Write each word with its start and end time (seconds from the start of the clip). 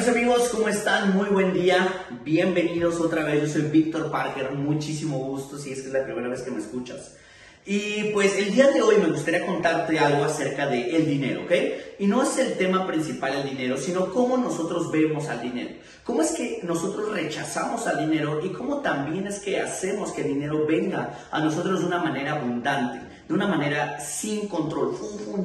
mis 0.00 0.08
amigos? 0.08 0.48
¿Cómo 0.48 0.66
están? 0.66 1.14
Muy 1.14 1.28
buen 1.28 1.52
día. 1.52 2.06
Bienvenidos 2.24 2.98
otra 3.00 3.22
vez. 3.22 3.42
Yo 3.42 3.48
soy 3.48 3.62
Víctor 3.70 4.10
Parker. 4.10 4.52
Muchísimo 4.52 5.18
gusto 5.18 5.58
si 5.58 5.72
es 5.72 5.82
que 5.82 5.88
es 5.88 5.92
la 5.92 6.04
primera 6.04 6.26
vez 6.26 6.40
que 6.40 6.50
me 6.50 6.58
escuchas. 6.58 7.16
Y 7.66 8.04
pues 8.14 8.38
el 8.38 8.54
día 8.54 8.70
de 8.70 8.80
hoy 8.80 8.96
me 8.96 9.10
gustaría 9.10 9.44
contarte 9.44 9.98
algo 9.98 10.24
acerca 10.24 10.66
de 10.68 10.96
el 10.96 11.04
dinero, 11.04 11.42
¿ok? 11.42 11.52
Y 11.98 12.06
no 12.06 12.22
es 12.22 12.38
el 12.38 12.54
tema 12.54 12.86
principal 12.86 13.34
el 13.34 13.50
dinero, 13.50 13.76
sino 13.76 14.10
cómo 14.10 14.38
nosotros 14.38 14.90
vemos 14.90 15.28
al 15.28 15.42
dinero. 15.42 15.74
Cómo 16.02 16.22
es 16.22 16.30
que 16.30 16.60
nosotros 16.62 17.12
rechazamos 17.12 17.86
al 17.86 18.08
dinero 18.08 18.40
y 18.42 18.48
cómo 18.54 18.78
también 18.78 19.26
es 19.26 19.40
que 19.40 19.60
hacemos 19.60 20.12
que 20.12 20.22
el 20.22 20.28
dinero 20.28 20.64
venga 20.66 21.26
a 21.30 21.40
nosotros 21.40 21.80
de 21.80 21.86
una 21.86 21.98
manera 21.98 22.36
abundante, 22.36 23.00
de 23.30 23.36
una 23.36 23.46
manera 23.46 24.00
sin 24.00 24.48
control. 24.48 24.96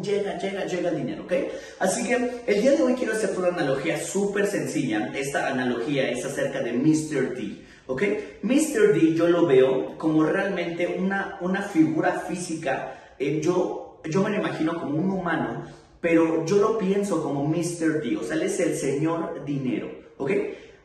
Llega, 0.02 0.40
llega, 0.40 0.66
llega 0.66 0.90
el 0.90 0.98
dinero, 0.98 1.24
¿ok? 1.24 1.34
Así 1.80 2.04
que 2.04 2.42
el 2.48 2.62
día 2.62 2.72
de 2.72 2.82
hoy 2.82 2.96
quiero 2.96 3.14
hacerte 3.14 3.38
una 3.38 3.50
analogía 3.50 4.04
súper 4.04 4.48
sencilla. 4.48 5.12
Esta 5.16 5.50
analogía 5.50 6.10
es 6.10 6.26
acerca 6.26 6.62
de 6.62 6.74
Mr. 6.74 7.36
D. 7.36 7.64
¿Ok? 7.86 8.02
Mr. 8.42 8.92
D 8.96 9.14
yo 9.14 9.28
lo 9.28 9.46
veo 9.46 10.00
como 10.00 10.24
realmente 10.24 10.96
una, 10.98 11.38
una 11.42 11.62
figura 11.62 12.24
física. 12.28 13.14
Eh, 13.20 13.40
yo, 13.40 14.02
yo 14.10 14.24
me 14.24 14.32
lo 14.32 14.38
imagino 14.38 14.80
como 14.80 14.98
un 14.98 15.12
humano, 15.12 15.66
pero 16.02 16.44
yo 16.44 16.58
lo 16.58 16.80
pienso 16.80 17.22
como 17.22 17.48
Mr. 17.48 18.02
D. 18.02 18.18
O 18.18 18.24
sea, 18.24 18.36
él 18.36 18.42
es 18.42 18.60
el 18.62 18.76
señor 18.76 19.46
dinero. 19.46 19.92
¿Ok? 20.18 20.32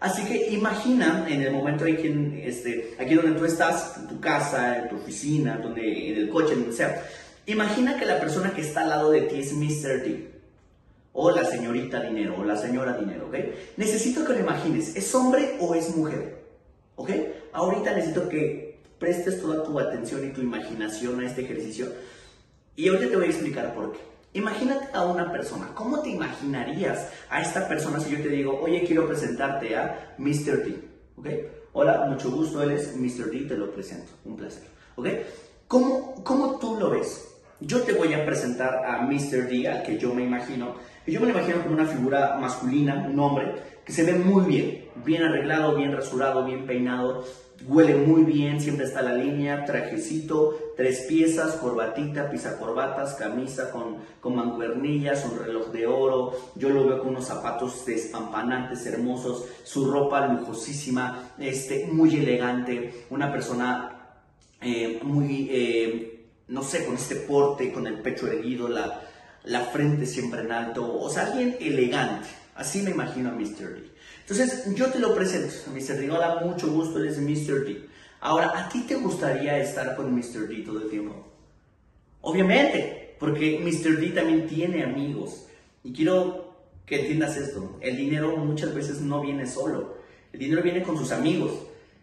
Así 0.01 0.25
que 0.25 0.51
imagina 0.51 1.27
en 1.29 1.43
el 1.43 1.53
momento 1.53 1.85
en 1.85 1.97
que, 1.97 2.49
este, 2.49 2.95
aquí 2.99 3.15
donde 3.15 3.39
tú 3.39 3.45
estás, 3.45 3.99
en 3.99 4.09
tu 4.09 4.19
casa, 4.19 4.79
en 4.79 4.89
tu 4.89 4.97
oficina, 4.97 5.59
donde, 5.59 6.11
en 6.11 6.17
el 6.17 6.31
coche, 6.31 6.55
donde 6.55 6.73
sea, 6.73 7.05
imagina 7.45 7.99
que 7.99 8.07
la 8.07 8.19
persona 8.19 8.53
que 8.55 8.63
está 8.63 8.81
al 8.81 8.89
lado 8.89 9.11
de 9.11 9.23
ti 9.23 9.41
es 9.41 9.53
Mr. 9.53 10.03
D. 10.03 10.31
O 11.13 11.31
la 11.31 11.45
señorita 11.45 12.01
dinero, 12.01 12.37
o 12.39 12.45
la 12.45 12.57
señora 12.57 12.97
dinero, 12.97 13.27
¿ok? 13.27 13.35
Necesito 13.77 14.25
que 14.25 14.33
lo 14.33 14.39
imagines, 14.39 14.97
¿es 14.97 15.15
hombre 15.15 15.57
o 15.61 15.75
es 15.75 15.95
mujer? 15.95 16.39
¿Ok? 16.97 17.11
Ahorita 17.53 17.93
necesito 17.95 18.29
que 18.29 18.79
prestes 18.99 19.41
toda 19.41 19.65
tu 19.65 19.79
atención 19.79 20.25
y 20.27 20.33
tu 20.33 20.41
imaginación 20.41 21.21
a 21.21 21.27
este 21.27 21.43
ejercicio. 21.43 21.93
Y 22.75 22.89
ahorita 22.89 23.11
te 23.11 23.17
voy 23.17 23.27
a 23.27 23.31
explicar 23.31 23.75
por 23.75 23.93
qué. 23.93 24.10
Imagínate 24.33 24.89
a 24.93 25.05
una 25.05 25.33
persona. 25.33 25.69
¿Cómo 25.75 26.01
te 26.01 26.11
imaginarías 26.11 27.09
a 27.29 27.41
esta 27.41 27.67
persona 27.67 27.99
si 27.99 28.13
yo 28.13 28.23
te 28.23 28.29
digo, 28.29 28.61
oye, 28.61 28.85
quiero 28.87 29.09
presentarte 29.09 29.77
a 29.77 30.15
Mr. 30.19 30.65
D? 30.65 30.89
¿Ok? 31.17 31.27
Hola, 31.73 32.07
mucho 32.09 32.31
gusto, 32.31 32.63
él 32.63 32.73
es 32.73 32.97
Mr. 32.97 33.31
D, 33.31 33.41
te 33.49 33.57
lo 33.57 33.73
presento. 33.73 34.13
Un 34.25 34.37
placer. 34.37 34.63
¿Ok? 34.95 35.09
¿Cómo, 35.67 36.23
¿Cómo 36.23 36.59
tú 36.61 36.77
lo 36.79 36.91
ves? 36.91 37.27
Yo 37.59 37.83
te 37.83 37.93
voy 37.93 38.15
a 38.15 38.25
presentar 38.25 38.85
a 38.87 39.03
Mr. 39.03 39.49
D, 39.49 39.69
al 39.69 39.83
que 39.83 39.99
yo 39.99 40.15
me 40.15 40.23
imagino. 40.23 40.77
Yo 41.07 41.21
me 41.21 41.27
lo 41.27 41.33
imagino 41.33 41.63
como 41.63 41.75
una 41.75 41.87
figura 41.87 42.37
masculina, 42.41 43.09
un 43.11 43.19
hombre, 43.19 43.55
se 43.91 44.05
ve 44.05 44.15
muy 44.15 44.45
bien, 44.45 44.85
bien 45.05 45.23
arreglado, 45.23 45.75
bien 45.77 45.93
rasurado, 45.93 46.45
bien 46.45 46.67
peinado, 46.67 47.25
huele 47.67 47.95
muy 47.95 48.25
bien, 48.25 48.61
siempre 48.61 48.87
está 48.87 49.03
la 49.03 49.15
línea, 49.15 49.65
trajecito, 49.65 50.57
tres 50.77 51.07
piezas, 51.09 51.57
corbatita, 51.57 52.31
corbatas, 52.59 53.15
camisa 53.15 53.71
con, 53.71 53.97
con 54.21 54.35
mancuernillas, 54.35 55.27
un 55.27 55.39
reloj 55.39 55.69
de 55.69 55.87
oro, 55.87 56.33
yo 56.55 56.71
lo 56.71 56.87
veo 56.87 56.99
con 57.01 57.09
unos 57.09 57.27
zapatos 57.27 57.85
despampanantes, 57.85 58.87
hermosos, 58.87 59.45
su 59.65 59.91
ropa 59.91 60.27
lujosísima, 60.27 61.33
este, 61.39 61.87
muy 61.87 62.17
elegante, 62.17 63.07
una 63.11 63.31
persona 63.31 63.97
eh, 64.61 65.01
muy, 65.03 65.49
eh, 65.51 66.27
no 66.49 66.63
sé, 66.63 66.85
con 66.87 66.95
este 66.95 67.17
porte, 67.17 67.73
con 67.73 67.87
el 67.87 68.01
pecho 68.01 68.27
erguido, 68.27 68.69
la, 68.69 69.03
la 69.45 69.61
frente 69.63 70.07
siempre 70.07 70.41
en 70.41 70.53
alto, 70.53 70.99
o 70.99 71.11
sea, 71.11 71.27
alguien 71.27 71.57
elegante. 71.61 72.29
Así 72.61 72.83
me 72.83 72.91
imagino 72.91 73.31
a 73.31 73.33
Mr. 73.33 73.73
D. 73.73 73.91
Entonces, 74.21 74.67
yo 74.75 74.91
te 74.91 74.99
lo 74.99 75.15
presento. 75.15 75.55
Mr. 75.73 75.99
D, 75.99 76.11
hola, 76.11 76.43
mucho 76.45 76.71
gusto, 76.71 76.99
él 76.99 77.09
es 77.09 77.19
Mr. 77.19 77.65
D. 77.65 77.87
Ahora, 78.21 78.53
¿a 78.55 78.69
ti 78.69 78.83
te 78.83 78.97
gustaría 78.97 79.59
estar 79.59 79.97
con 79.97 80.15
Mr. 80.15 80.47
D 80.47 80.57
todo 80.57 80.83
el 80.83 80.91
tiempo? 80.91 81.27
Obviamente, 82.21 83.17
porque 83.19 83.59
Mr. 83.61 83.99
D 83.99 84.11
también 84.11 84.47
tiene 84.47 84.85
amigos. 84.85 85.47
Y 85.83 85.95
quiero 85.95 86.55
que 86.85 87.01
entiendas 87.01 87.39
esto. 87.39 87.79
El 87.81 87.97
dinero 87.97 88.37
muchas 88.37 88.75
veces 88.75 89.01
no 89.01 89.23
viene 89.23 89.47
solo. 89.47 89.97
El 90.31 90.41
dinero 90.41 90.63
viene 90.63 90.83
con 90.83 90.99
sus 90.99 91.13
amigos. 91.13 91.53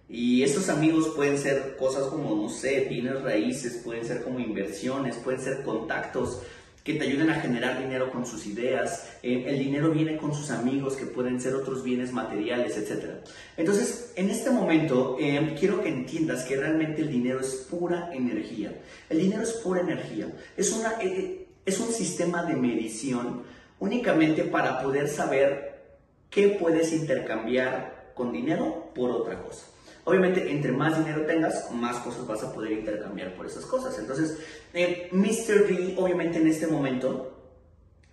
Y 0.09 0.41
esos 0.41 0.69
amigos 0.69 1.09
pueden 1.15 1.37
ser 1.37 1.77
cosas 1.77 2.07
como, 2.07 2.35
no 2.35 2.49
sé, 2.49 2.87
bienes 2.89 3.21
raíces, 3.21 3.81
pueden 3.85 4.05
ser 4.05 4.23
como 4.23 4.39
inversiones, 4.39 5.17
pueden 5.17 5.39
ser 5.39 5.61
contactos, 5.61 6.41
que 6.87 6.93
te 6.93 7.03
ayuden 7.03 7.29
a 7.31 7.41
generar 7.41 7.81
dinero 7.81 8.09
con 8.09 8.25
sus 8.25 8.45
ideas. 8.45 9.09
Eh, 9.21 9.43
el 9.45 9.59
dinero 9.59 9.91
viene 9.91 10.15
con 10.15 10.33
sus 10.33 10.49
amigos, 10.51 10.95
que 10.95 11.05
pueden 11.05 11.41
ser 11.41 11.53
otros 11.53 11.83
bienes 11.83 12.13
materiales, 12.13 12.77
etc. 12.77 13.25
Entonces, 13.57 14.13
en 14.15 14.29
este 14.29 14.51
momento, 14.51 15.17
eh, 15.19 15.53
quiero 15.59 15.83
que 15.83 15.89
entiendas 15.89 16.45
que 16.45 16.55
realmente 16.55 17.01
el 17.01 17.11
dinero 17.11 17.41
es 17.41 17.67
pura 17.69 18.09
energía. 18.13 18.71
El 19.09 19.19
dinero 19.19 19.43
es 19.43 19.51
pura 19.51 19.81
energía. 19.81 20.31
Es, 20.55 20.71
una, 20.71 20.93
eh, 21.01 21.47
es 21.65 21.77
un 21.81 21.91
sistema 21.91 22.43
de 22.43 22.55
medición 22.55 23.43
únicamente 23.81 24.45
para 24.45 24.81
poder 24.81 25.09
saber 25.09 25.81
qué 26.29 26.55
puedes 26.57 26.93
intercambiar 26.93 28.13
con 28.15 28.31
dinero 28.31 28.93
por 28.95 29.11
otra 29.11 29.43
cosa. 29.43 29.65
Obviamente, 30.07 30.49
entre 30.49 30.71
más 30.71 30.97
dinero 30.97 31.25
tengas, 31.25 31.69
más 31.69 31.97
cosas 31.97 32.25
vas 32.25 32.41
a 32.41 32.53
poder 32.53 32.71
intercambiar 32.71 33.35
por 33.35 33.45
esas 33.45 33.65
cosas. 33.65 33.99
Entonces, 33.99 34.37
eh, 34.73 35.09
Mr. 35.11 35.67
D, 35.67 35.95
obviamente 35.97 36.37
en 36.37 36.47
este 36.47 36.65
momento, 36.65 37.37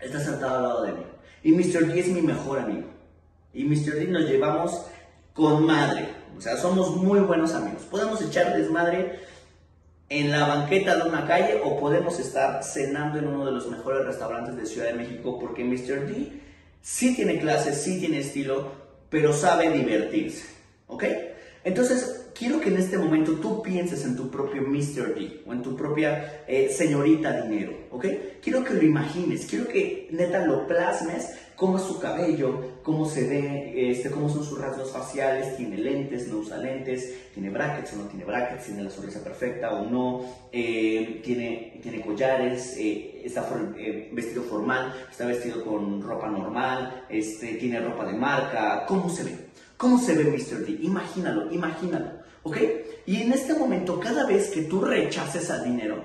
está 0.00 0.18
sentado 0.18 0.56
al 0.56 0.62
lado 0.64 0.82
de 0.82 0.92
mí. 0.92 1.04
Y 1.44 1.52
Mr. 1.52 1.86
D 1.86 2.00
es 2.00 2.08
mi 2.08 2.20
mejor 2.20 2.58
amigo. 2.58 2.88
Y 3.52 3.62
Mr. 3.62 3.94
D 3.94 4.08
nos 4.08 4.28
llevamos 4.28 4.86
con 5.34 5.64
madre. 5.66 6.08
O 6.36 6.40
sea, 6.40 6.56
somos 6.56 6.96
muy 6.96 7.20
buenos 7.20 7.54
amigos. 7.54 7.84
Podemos 7.84 8.20
echar 8.22 8.56
desmadre 8.56 9.20
en 10.08 10.32
la 10.32 10.48
banqueta 10.48 10.96
de 10.96 11.08
una 11.08 11.28
calle 11.28 11.60
o 11.62 11.78
podemos 11.78 12.18
estar 12.18 12.64
cenando 12.64 13.20
en 13.20 13.28
uno 13.28 13.46
de 13.46 13.52
los 13.52 13.70
mejores 13.70 14.04
restaurantes 14.04 14.56
de 14.56 14.66
Ciudad 14.66 14.88
de 14.88 14.94
México 14.94 15.38
porque 15.38 15.62
Mr. 15.62 16.08
D 16.08 16.40
sí 16.82 17.14
tiene 17.14 17.38
clases, 17.38 17.80
sí 17.80 18.00
tiene 18.00 18.18
estilo, 18.18 18.72
pero 19.10 19.32
sabe 19.32 19.70
divertirse. 19.70 20.44
¿Ok? 20.88 21.04
Entonces, 21.64 22.26
quiero 22.34 22.60
que 22.60 22.68
en 22.68 22.76
este 22.76 22.98
momento 22.98 23.32
tú 23.40 23.62
pienses 23.62 24.04
en 24.04 24.16
tu 24.16 24.30
propio 24.30 24.62
Mr. 24.62 25.14
D 25.14 25.42
o 25.46 25.52
en 25.52 25.62
tu 25.62 25.74
propia 25.74 26.44
eh, 26.46 26.68
señorita 26.70 27.40
dinero, 27.40 27.72
¿ok? 27.90 28.06
Quiero 28.42 28.62
que 28.62 28.74
lo 28.74 28.82
imagines, 28.82 29.46
quiero 29.46 29.66
que 29.66 30.08
neta 30.10 30.44
lo 30.44 30.66
plasmes, 30.66 31.30
cómo 31.56 31.78
es 31.78 31.84
su 31.84 31.98
cabello, 31.98 32.80
cómo 32.82 33.06
se 33.06 33.26
ve, 33.28 33.90
este, 33.90 34.10
cómo 34.10 34.28
son 34.28 34.44
sus 34.44 34.60
rasgos 34.60 34.90
faciales, 34.90 35.56
tiene 35.56 35.78
lentes, 35.78 36.28
no 36.28 36.38
usa 36.38 36.58
lentes, 36.58 37.14
tiene 37.32 37.48
brackets 37.48 37.94
o 37.94 37.96
no 37.96 38.04
tiene 38.04 38.24
brackets, 38.24 38.66
tiene 38.66 38.82
la 38.82 38.90
sonrisa 38.90 39.22
perfecta 39.24 39.72
o 39.72 39.88
no, 39.88 40.24
eh, 40.52 41.22
tiene, 41.24 41.78
tiene 41.82 42.02
collares, 42.02 42.76
eh, 42.76 43.22
está 43.24 43.48
vestido 44.12 44.42
formal, 44.42 44.92
está 45.10 45.24
vestido 45.26 45.64
con 45.64 46.02
ropa 46.02 46.28
normal, 46.28 47.06
este, 47.08 47.54
tiene 47.54 47.80
ropa 47.80 48.04
de 48.04 48.12
marca, 48.12 48.84
¿cómo 48.86 49.08
se 49.08 49.24
ve? 49.24 49.43
¿Cómo 49.84 49.98
se 49.98 50.14
ve 50.14 50.24
Mr. 50.24 50.64
D? 50.64 50.78
Imagínalo, 50.80 51.52
imagínalo, 51.52 52.06
¿ok? 52.42 52.56
Y 53.04 53.20
en 53.20 53.34
este 53.34 53.52
momento, 53.52 54.00
cada 54.00 54.24
vez 54.24 54.48
que 54.48 54.62
tú 54.62 54.80
rechaces 54.80 55.50
al 55.50 55.62
dinero, 55.62 56.02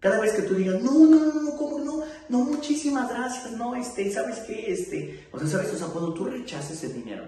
cada 0.00 0.18
vez 0.18 0.32
que 0.32 0.42
tú 0.42 0.56
digas, 0.56 0.82
no, 0.82 0.90
no, 1.06 1.20
no, 1.20 1.40
no, 1.40 1.56
¿cómo 1.56 1.78
no? 1.78 2.02
No, 2.28 2.40
muchísimas 2.40 3.08
gracias, 3.08 3.52
no, 3.52 3.76
este, 3.76 4.10
¿sabes 4.10 4.40
qué? 4.40 4.72
Este, 4.72 5.28
o 5.30 5.38
sea, 5.38 5.46
¿sabes? 5.46 5.72
O 5.72 5.78
sea, 5.78 5.86
cuando 5.86 6.14
tú 6.14 6.24
rechaces 6.24 6.82
el 6.82 6.94
dinero, 6.94 7.22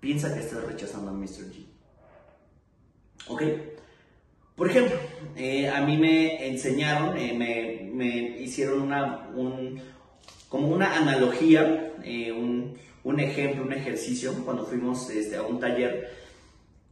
piensa 0.00 0.34
que 0.34 0.40
estás 0.40 0.64
rechazando 0.64 1.10
a 1.10 1.14
Mr. 1.14 1.50
G. 1.50 1.64
¿Ok? 3.28 3.42
Por 4.54 4.68
ejemplo, 4.68 4.98
eh, 5.34 5.66
a 5.66 5.80
mí 5.80 5.96
me 5.96 6.46
enseñaron, 6.46 7.16
eh, 7.16 7.32
me, 7.32 7.90
me, 7.90 8.38
hicieron 8.38 8.82
una, 8.82 9.30
un, 9.34 9.80
como 10.50 10.68
una 10.68 10.94
analogía, 10.94 11.94
eh, 12.04 12.30
un 12.32 12.61
un 13.12 13.20
ejemplo, 13.20 13.62
un 13.62 13.72
ejercicio, 13.72 14.32
cuando 14.44 14.64
fuimos 14.64 15.08
este, 15.10 15.36
a 15.36 15.42
un 15.42 15.60
taller, 15.60 16.10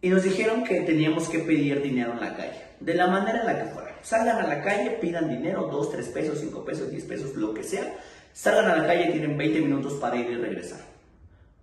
y 0.03 0.09
nos 0.09 0.23
dijeron 0.23 0.65
que 0.65 0.81
teníamos 0.81 1.29
que 1.29 1.41
pedir 1.41 1.83
dinero 1.83 2.13
en 2.13 2.21
la 2.21 2.37
calle, 2.37 2.63
de 2.81 2.95
la 2.95 3.07
manera 3.07 3.41
en 3.41 3.47
la 3.47 3.59
que 3.59 3.71
fuera. 3.71 3.99
Salgan 4.03 4.39
a 4.39 4.47
la 4.47 4.63
calle, 4.63 4.99
pidan 5.01 5.29
dinero, 5.29 5.69
2, 5.71 5.93
3 5.93 6.09
pesos, 6.09 6.39
5 6.41 6.65
pesos, 6.65 6.91
10 6.91 7.05
pesos, 7.05 7.35
lo 7.37 7.53
que 7.53 7.63
sea. 7.63 7.97
Salgan 8.33 8.71
a 8.71 8.77
la 8.77 8.87
calle, 8.87 9.11
tienen 9.11 9.37
20 9.37 9.61
minutos 9.61 9.95
para 9.95 10.17
ir 10.17 10.31
y 10.31 10.37
regresar. 10.37 10.81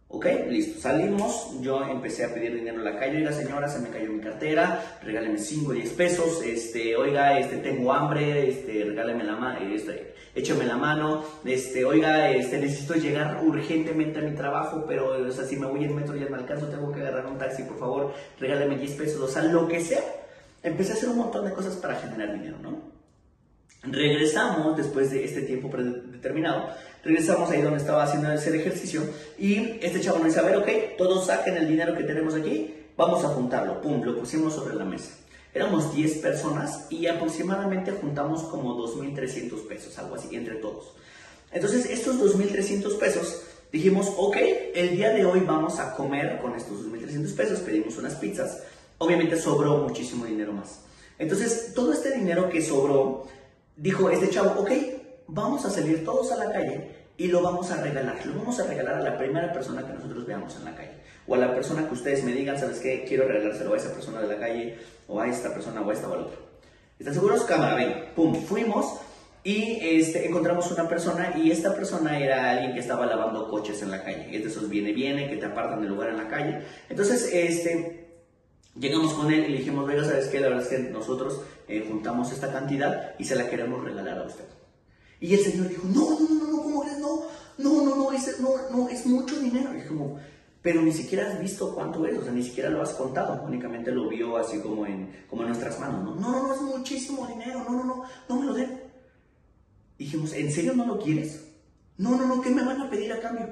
Ok, 0.09 0.25
listo. 0.47 0.79
Salimos, 0.79 1.59
yo 1.59 1.83
empecé 1.83 2.23
a 2.23 2.33
pedir 2.33 2.55
dinero 2.55 2.77
en 2.77 2.85
la 2.85 2.97
calle, 2.97 3.17
oiga 3.17 3.33
señora, 3.33 3.67
se 3.67 3.79
me 3.79 3.89
cayó 3.89 4.09
mi 4.09 4.21
cartera, 4.21 4.99
regáleme 5.03 5.37
5 5.37 5.71
o 5.71 5.73
10 5.73 5.89
pesos, 5.93 6.41
este, 6.43 6.95
oiga, 6.95 7.37
este, 7.37 7.57
tengo 7.57 7.91
hambre, 7.91 8.47
este, 8.49 8.85
regáleme 8.85 9.25
la 9.25 9.35
mano, 9.35 9.59
este, 9.59 10.13
la 10.65 10.77
mano, 10.77 11.25
este, 11.43 11.83
oiga, 11.83 12.31
este, 12.31 12.57
necesito 12.57 12.93
llegar 12.93 13.43
urgentemente 13.43 14.19
a 14.19 14.21
mi 14.21 14.33
trabajo, 14.33 14.85
pero, 14.87 15.27
o 15.27 15.31
sea, 15.31 15.43
si 15.43 15.57
me 15.57 15.67
voy 15.67 15.83
en 15.83 15.95
metro 15.95 16.15
ya 16.15 16.29
me 16.29 16.37
alcanzo, 16.37 16.67
tengo 16.67 16.89
que 16.89 17.01
agarrar 17.01 17.25
un 17.25 17.37
taxi, 17.37 17.63
por 17.63 17.77
favor, 17.77 18.13
regáleme 18.39 18.77
10 18.77 18.91
pesos, 18.93 19.19
o 19.19 19.27
sea, 19.27 19.43
lo 19.43 19.67
que 19.67 19.81
sea. 19.81 20.03
Empecé 20.63 20.93
a 20.93 20.95
hacer 20.95 21.09
un 21.09 21.17
montón 21.17 21.43
de 21.43 21.51
cosas 21.51 21.75
para 21.75 21.95
generar 21.95 22.33
dinero, 22.33 22.57
¿no? 22.61 22.97
Regresamos 23.83 24.75
después 24.77 25.11
de 25.11 25.25
este 25.25 25.41
tiempo 25.41 25.69
determinado, 26.17 26.69
regresamos 27.03 27.49
ahí 27.49 27.61
donde 27.61 27.79
estaba 27.79 28.03
haciendo 28.03 28.31
ese 28.31 28.55
ejercicio 28.55 29.01
y 29.39 29.79
este 29.81 30.01
chavo 30.01 30.17
nos 30.17 30.27
dice, 30.27 30.39
a 30.39 30.43
ver, 30.43 30.57
ok, 30.57 30.67
todos 30.97 31.27
saquen 31.27 31.57
el 31.57 31.67
dinero 31.67 31.95
que 31.95 32.03
tenemos 32.03 32.35
aquí, 32.35 32.75
vamos 32.97 33.23
a 33.23 33.29
juntarlo, 33.29 33.81
pum, 33.81 34.03
lo 34.03 34.19
pusimos 34.19 34.53
sobre 34.53 34.75
la 34.75 34.85
mesa. 34.85 35.11
Éramos 35.53 35.95
10 35.95 36.17
personas 36.17 36.87
y 36.89 37.07
aproximadamente 37.07 37.91
juntamos 37.91 38.43
como 38.43 38.77
2.300 38.77 39.67
pesos, 39.67 39.97
algo 39.97 40.15
así, 40.15 40.35
entre 40.35 40.55
todos. 40.55 40.93
Entonces, 41.51 41.89
estos 41.89 42.17
2.300 42.19 42.99
pesos, 42.99 43.43
dijimos, 43.71 44.11
ok, 44.17 44.37
el 44.75 44.97
día 44.97 45.11
de 45.11 45.25
hoy 45.25 45.39
vamos 45.39 45.79
a 45.79 45.95
comer 45.95 46.39
con 46.41 46.55
estos 46.55 46.85
2.300 46.85 47.35
pesos, 47.35 47.59
pedimos 47.61 47.97
unas 47.97 48.15
pizzas, 48.15 48.63
obviamente 48.97 49.37
sobró 49.37 49.77
muchísimo 49.77 50.25
dinero 50.25 50.51
más. 50.53 50.81
Entonces, 51.17 51.71
todo 51.73 51.93
este 51.93 52.15
dinero 52.15 52.49
que 52.49 52.61
sobró, 52.61 53.25
dijo 53.75 54.09
este 54.09 54.29
chavo, 54.29 54.61
ok, 54.61 54.71
vamos 55.27 55.65
a 55.65 55.69
salir 55.69 56.03
todos 56.03 56.31
a 56.31 56.37
la 56.37 56.51
calle 56.51 56.89
y 57.17 57.27
lo 57.27 57.41
vamos 57.41 57.71
a 57.71 57.81
regalar. 57.81 58.25
Lo 58.25 58.39
vamos 58.39 58.59
a 58.59 58.67
regalar 58.67 58.95
a 58.95 59.01
la 59.01 59.17
primera 59.17 59.51
persona 59.51 59.85
que 59.85 59.93
nosotros 59.93 60.25
veamos 60.25 60.55
en 60.55 60.65
la 60.65 60.75
calle. 60.75 60.91
O 61.27 61.35
a 61.35 61.37
la 61.37 61.53
persona 61.53 61.87
que 61.87 61.93
ustedes 61.93 62.23
me 62.23 62.33
digan, 62.33 62.57
¿sabes 62.57 62.79
qué? 62.79 63.05
Quiero 63.07 63.27
regalárselo 63.27 63.73
a 63.73 63.77
esa 63.77 63.93
persona 63.93 64.21
de 64.21 64.27
la 64.27 64.39
calle, 64.39 64.77
o 65.07 65.19
a 65.19 65.27
esta 65.27 65.53
persona, 65.53 65.81
o 65.81 65.89
a 65.89 65.93
esta 65.93 66.07
o 66.07 66.13
a 66.13 66.17
la 66.17 66.23
otra. 66.23 66.37
¿Están 66.99 67.13
seguros? 67.13 67.43
Cámara, 67.43 67.75
ven. 67.75 68.05
Pum, 68.15 68.33
fuimos 68.35 68.99
y 69.43 69.79
este, 69.81 70.25
encontramos 70.25 70.71
una 70.71 70.87
persona 70.87 71.33
y 71.37 71.51
esta 71.51 71.73
persona 71.75 72.19
era 72.19 72.49
alguien 72.51 72.73
que 72.73 72.79
estaba 72.79 73.05
lavando 73.05 73.49
coches 73.49 73.81
en 73.81 73.91
la 73.91 74.03
calle. 74.03 74.35
Es 74.35 74.43
de 74.43 74.49
esos 74.49 74.69
viene, 74.69 74.93
viene, 74.93 75.29
que 75.29 75.37
te 75.37 75.45
apartan 75.45 75.81
del 75.81 75.89
lugar 75.89 76.09
en 76.09 76.17
la 76.17 76.27
calle. 76.27 76.61
Entonces, 76.89 77.29
este, 77.33 78.07
Llegamos 78.79 79.13
con 79.13 79.33
él 79.33 79.45
y 79.45 79.49
le 79.49 79.57
dijimos, 79.57 79.87
venga, 79.87 80.03
¿sabes 80.03 80.27
qué? 80.27 80.39
La 80.39 80.49
verdad 80.49 80.63
es 80.63 80.69
que 80.69 80.77
nosotros 80.77 81.41
eh, 81.67 81.83
juntamos 81.87 82.31
esta 82.31 82.51
cantidad 82.51 83.15
y 83.17 83.25
se 83.25 83.35
la 83.35 83.49
queremos 83.49 83.83
regalar 83.83 84.19
a 84.19 84.23
usted. 84.23 84.43
Y 85.19 85.33
el 85.33 85.39
señor 85.39 85.69
dijo, 85.69 85.87
no, 85.87 86.19
no, 86.19 86.29
no, 86.29 86.51
no, 86.51 86.63
¿cómo 86.63 86.83
eres? 86.83 86.99
No, 86.99 87.21
no, 87.57 87.85
no, 87.85 87.95
no, 87.95 88.11
es, 88.11 88.39
no, 88.39 88.49
no, 88.71 88.89
es 88.89 89.05
mucho 89.05 89.39
dinero. 89.39 89.71
Y 89.75 89.87
como, 89.87 90.19
pero 90.61 90.81
ni 90.81 90.91
siquiera 90.91 91.31
has 91.31 91.39
visto 91.39 91.73
cuánto 91.73 92.05
es, 92.05 92.17
o 92.17 92.23
sea, 92.23 92.31
ni 92.31 92.43
siquiera 92.43 92.69
lo 92.69 92.81
has 92.81 92.91
contado, 92.91 93.41
únicamente 93.43 93.91
lo 93.91 94.09
vio 94.09 94.37
así 94.37 94.59
como 94.59 94.85
en, 94.85 95.25
como 95.29 95.43
en 95.43 95.49
nuestras 95.49 95.79
manos. 95.79 96.03
No, 96.19 96.31
no, 96.31 96.47
no, 96.47 96.53
es 96.53 96.61
muchísimo 96.61 97.25
dinero, 97.25 97.63
no, 97.63 97.71
no, 97.71 97.83
no, 97.83 98.03
no 98.27 98.39
me 98.39 98.45
lo 98.45 98.53
den. 98.53 98.81
dijimos, 99.97 100.33
¿en 100.33 100.51
serio 100.51 100.73
no 100.73 100.85
lo 100.85 100.99
quieres? 100.99 101.43
No, 101.97 102.15
no, 102.17 102.27
no, 102.27 102.41
¿qué 102.41 102.49
me 102.49 102.63
van 102.63 102.81
a 102.81 102.89
pedir 102.89 103.11
a 103.13 103.19
cambio? 103.19 103.47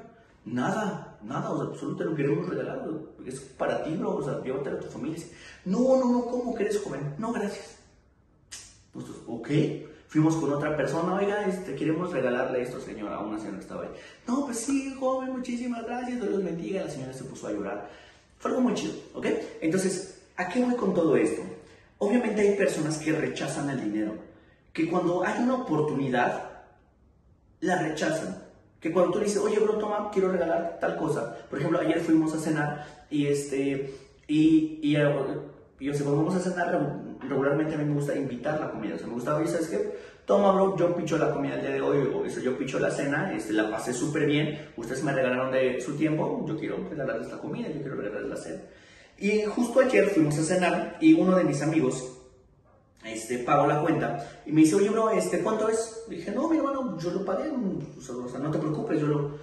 Nada, 0.46 1.18
nada, 1.24 1.52
o 1.52 1.58
sea, 1.58 1.72
absolutamente 1.72 2.04
lo 2.04 2.16
queremos 2.16 2.50
regalar, 2.50 2.88
es 3.26 3.40
para 3.40 3.84
ti, 3.84 3.96
bro, 3.96 4.18
o 4.18 4.24
sea, 4.24 4.44
llévatelo 4.44 4.78
a 4.78 4.82
tu 4.82 4.88
familia. 4.88 5.26
No, 5.66 5.98
no, 5.98 6.12
no, 6.12 6.26
¿cómo 6.26 6.54
crees, 6.54 6.80
joven? 6.80 7.16
No, 7.18 7.32
gracias. 7.32 7.78
Nosotros, 8.94 9.24
ok, 9.28 9.50
fuimos 10.16 10.38
con 10.38 10.54
otra 10.54 10.78
persona, 10.78 11.14
oiga, 11.16 11.46
este, 11.46 11.76
queremos 11.76 12.10
regalarle 12.10 12.62
esto, 12.62 12.80
señora, 12.80 13.18
a 13.18 13.20
una 13.20 13.38
señora 13.38 13.58
que 13.58 13.64
estaba 13.64 13.84
ahí. 13.84 13.90
No, 14.26 14.46
pues 14.46 14.60
sí, 14.60 14.96
joven, 14.98 15.34
muchísimas 15.34 15.84
gracias, 15.86 16.22
Dios 16.22 16.32
los 16.32 16.42
bendiga, 16.42 16.86
la 16.86 16.90
señora 16.90 17.12
se 17.12 17.26
puso 17.26 17.48
a 17.48 17.52
llorar. 17.52 17.90
Fue 18.40 18.52
algo 18.52 18.64
muy 18.64 18.76
chido, 18.76 18.94
¿ok? 19.14 19.26
Entonces, 19.60 20.22
¿a 20.38 20.48
qué 20.48 20.64
voy 20.64 20.74
con 20.76 20.94
todo 20.94 21.18
esto? 21.18 21.42
Obviamente 21.98 22.40
hay 22.40 22.56
personas 22.56 22.98
que 22.98 23.12
rechazan 23.12 23.70
el 23.70 23.82
dinero, 23.82 24.14
que 24.72 24.88
cuando 24.90 25.22
hay 25.22 25.44
una 25.44 25.56
oportunidad, 25.56 26.50
la 27.60 27.82
rechazan 27.82 28.42
que 28.80 28.94
cuando 28.94 29.12
tú 29.12 29.20
dices, 29.20 29.40
oye, 29.40 29.60
bro, 29.60 29.78
toma, 29.80 30.12
quiero 30.14 30.32
regalar 30.32 30.78
tal 30.80 30.96
cosa. 30.96 31.40
Por 31.50 31.60
ejemplo, 31.60 31.78
ayer 31.78 32.00
fuimos 32.00 32.34
a 32.34 32.40
cenar 32.40 33.06
y 33.10 33.28
este, 33.28 33.94
y, 34.30 34.80
y, 34.82 34.96
y, 35.86 35.90
o 35.90 35.94
sea, 35.94 36.04
cuando 36.04 36.24
vamos 36.24 36.36
a 36.36 36.40
cenar, 36.40 37.00
regularmente 37.30 37.76
a 37.76 37.78
mí 37.78 37.86
me 37.86 37.94
gusta 37.94 38.16
invitar 38.16 38.60
la 38.60 38.72
comida. 38.72 38.96
O 38.96 38.98
sea, 38.98 39.06
me 39.06 39.14
gusta, 39.14 39.36
oye, 39.36 39.48
¿sabes 39.48 39.68
qué? 39.68 39.96
Toma, 40.26 40.52
bro, 40.52 40.76
yo 40.76 40.96
picho 40.96 41.16
la 41.16 41.32
comida 41.32 41.54
el 41.54 41.62
día 41.62 41.70
de 41.70 41.82
hoy, 41.82 42.10
o 42.12 42.26
eso, 42.26 42.40
yo 42.40 42.58
picho 42.58 42.80
la 42.80 42.90
cena, 42.90 43.32
este, 43.36 43.54
la 43.54 43.70
pasé 43.70 43.94
súper 43.94 44.26
bien, 44.26 44.72
ustedes 44.78 45.04
me 45.04 45.14
regalaron 45.14 45.52
de 45.52 45.80
su 45.80 45.96
tiempo, 45.96 46.44
yo 46.48 46.58
quiero 46.58 46.78
regalarles 46.90 47.30
la 47.30 47.38
comida, 47.38 47.68
yo 47.68 47.82
quiero 47.82 47.98
regalarles 47.98 48.30
la 48.32 48.36
cena. 48.36 48.62
Y 49.20 49.44
justo 49.44 49.80
ayer 49.80 50.10
fuimos 50.10 50.40
a 50.40 50.44
cenar 50.44 50.98
y 51.02 51.14
uno 51.14 51.38
de 51.38 51.44
mis 51.44 51.62
amigos, 51.62 52.18
este, 53.06 53.38
pago 53.38 53.68
la 53.68 53.80
cuenta 53.82 54.42
y 54.48 54.54
me 54.54 54.62
dice, 54.62 54.74
oye, 54.74 54.90
bro, 54.90 55.12
este, 55.12 55.42
¿cuánto 55.42 55.70
es? 55.70 56.06
dije, 56.10 56.32
no, 56.32 56.50
mi 56.50 56.58
hermano, 56.58 56.98
yo 56.98 57.12
lo 57.12 57.24
pagué, 57.24 57.52
o 57.52 58.28
sea, 58.28 58.40
no 58.40 58.50
te 58.50 58.58
preocupes, 58.58 59.00
yo 59.00 59.06
lo, 59.06 59.38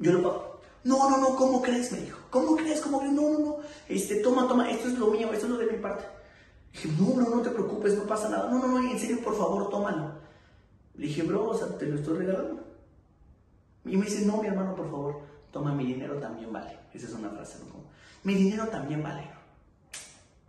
yo 0.00 0.12
lo 0.14 0.22
pago. 0.24 0.55
No, 0.86 1.10
no, 1.10 1.18
no, 1.18 1.34
¿cómo 1.34 1.60
crees? 1.60 1.90
Me 1.90 2.00
dijo, 2.00 2.18
¿cómo 2.30 2.54
crees? 2.54 2.80
¿Cómo 2.80 3.00
crees? 3.00 3.12
No, 3.12 3.28
no, 3.28 3.38
no, 3.40 3.56
este, 3.88 4.16
toma, 4.16 4.46
toma, 4.46 4.70
esto 4.70 4.86
es 4.86 4.96
lo 4.96 5.08
mío, 5.08 5.32
esto 5.32 5.46
es 5.46 5.52
lo 5.52 5.58
de 5.58 5.66
mi 5.66 5.78
parte. 5.78 6.04
dije, 6.72 6.88
no, 6.96 7.20
no, 7.20 7.28
no 7.28 7.42
te 7.42 7.50
preocupes, 7.50 7.96
no 7.96 8.04
pasa 8.04 8.28
nada. 8.28 8.48
No, 8.48 8.60
no, 8.60 8.68
no, 8.68 8.90
en 8.90 8.98
serio, 8.98 9.18
por 9.20 9.36
favor, 9.36 9.68
tómalo. 9.68 10.12
Le 10.94 11.08
dije, 11.08 11.24
bro, 11.24 11.48
o 11.48 11.58
sea, 11.58 11.76
te 11.76 11.86
lo 11.86 11.96
estoy 11.96 12.18
regalando. 12.18 12.62
Y 13.84 13.96
me 13.96 14.04
dice, 14.04 14.24
no, 14.24 14.40
mi 14.40 14.46
hermano, 14.46 14.76
por 14.76 14.88
favor, 14.88 15.20
toma 15.50 15.74
mi 15.74 15.86
dinero 15.86 16.18
también 16.18 16.52
vale. 16.52 16.78
Esa 16.94 17.08
es 17.08 17.12
una 17.14 17.30
frase, 17.30 17.58
¿no? 17.68 17.84
mi 18.22 18.34
dinero 18.34 18.66
también 18.68 19.02
vale. 19.02 19.22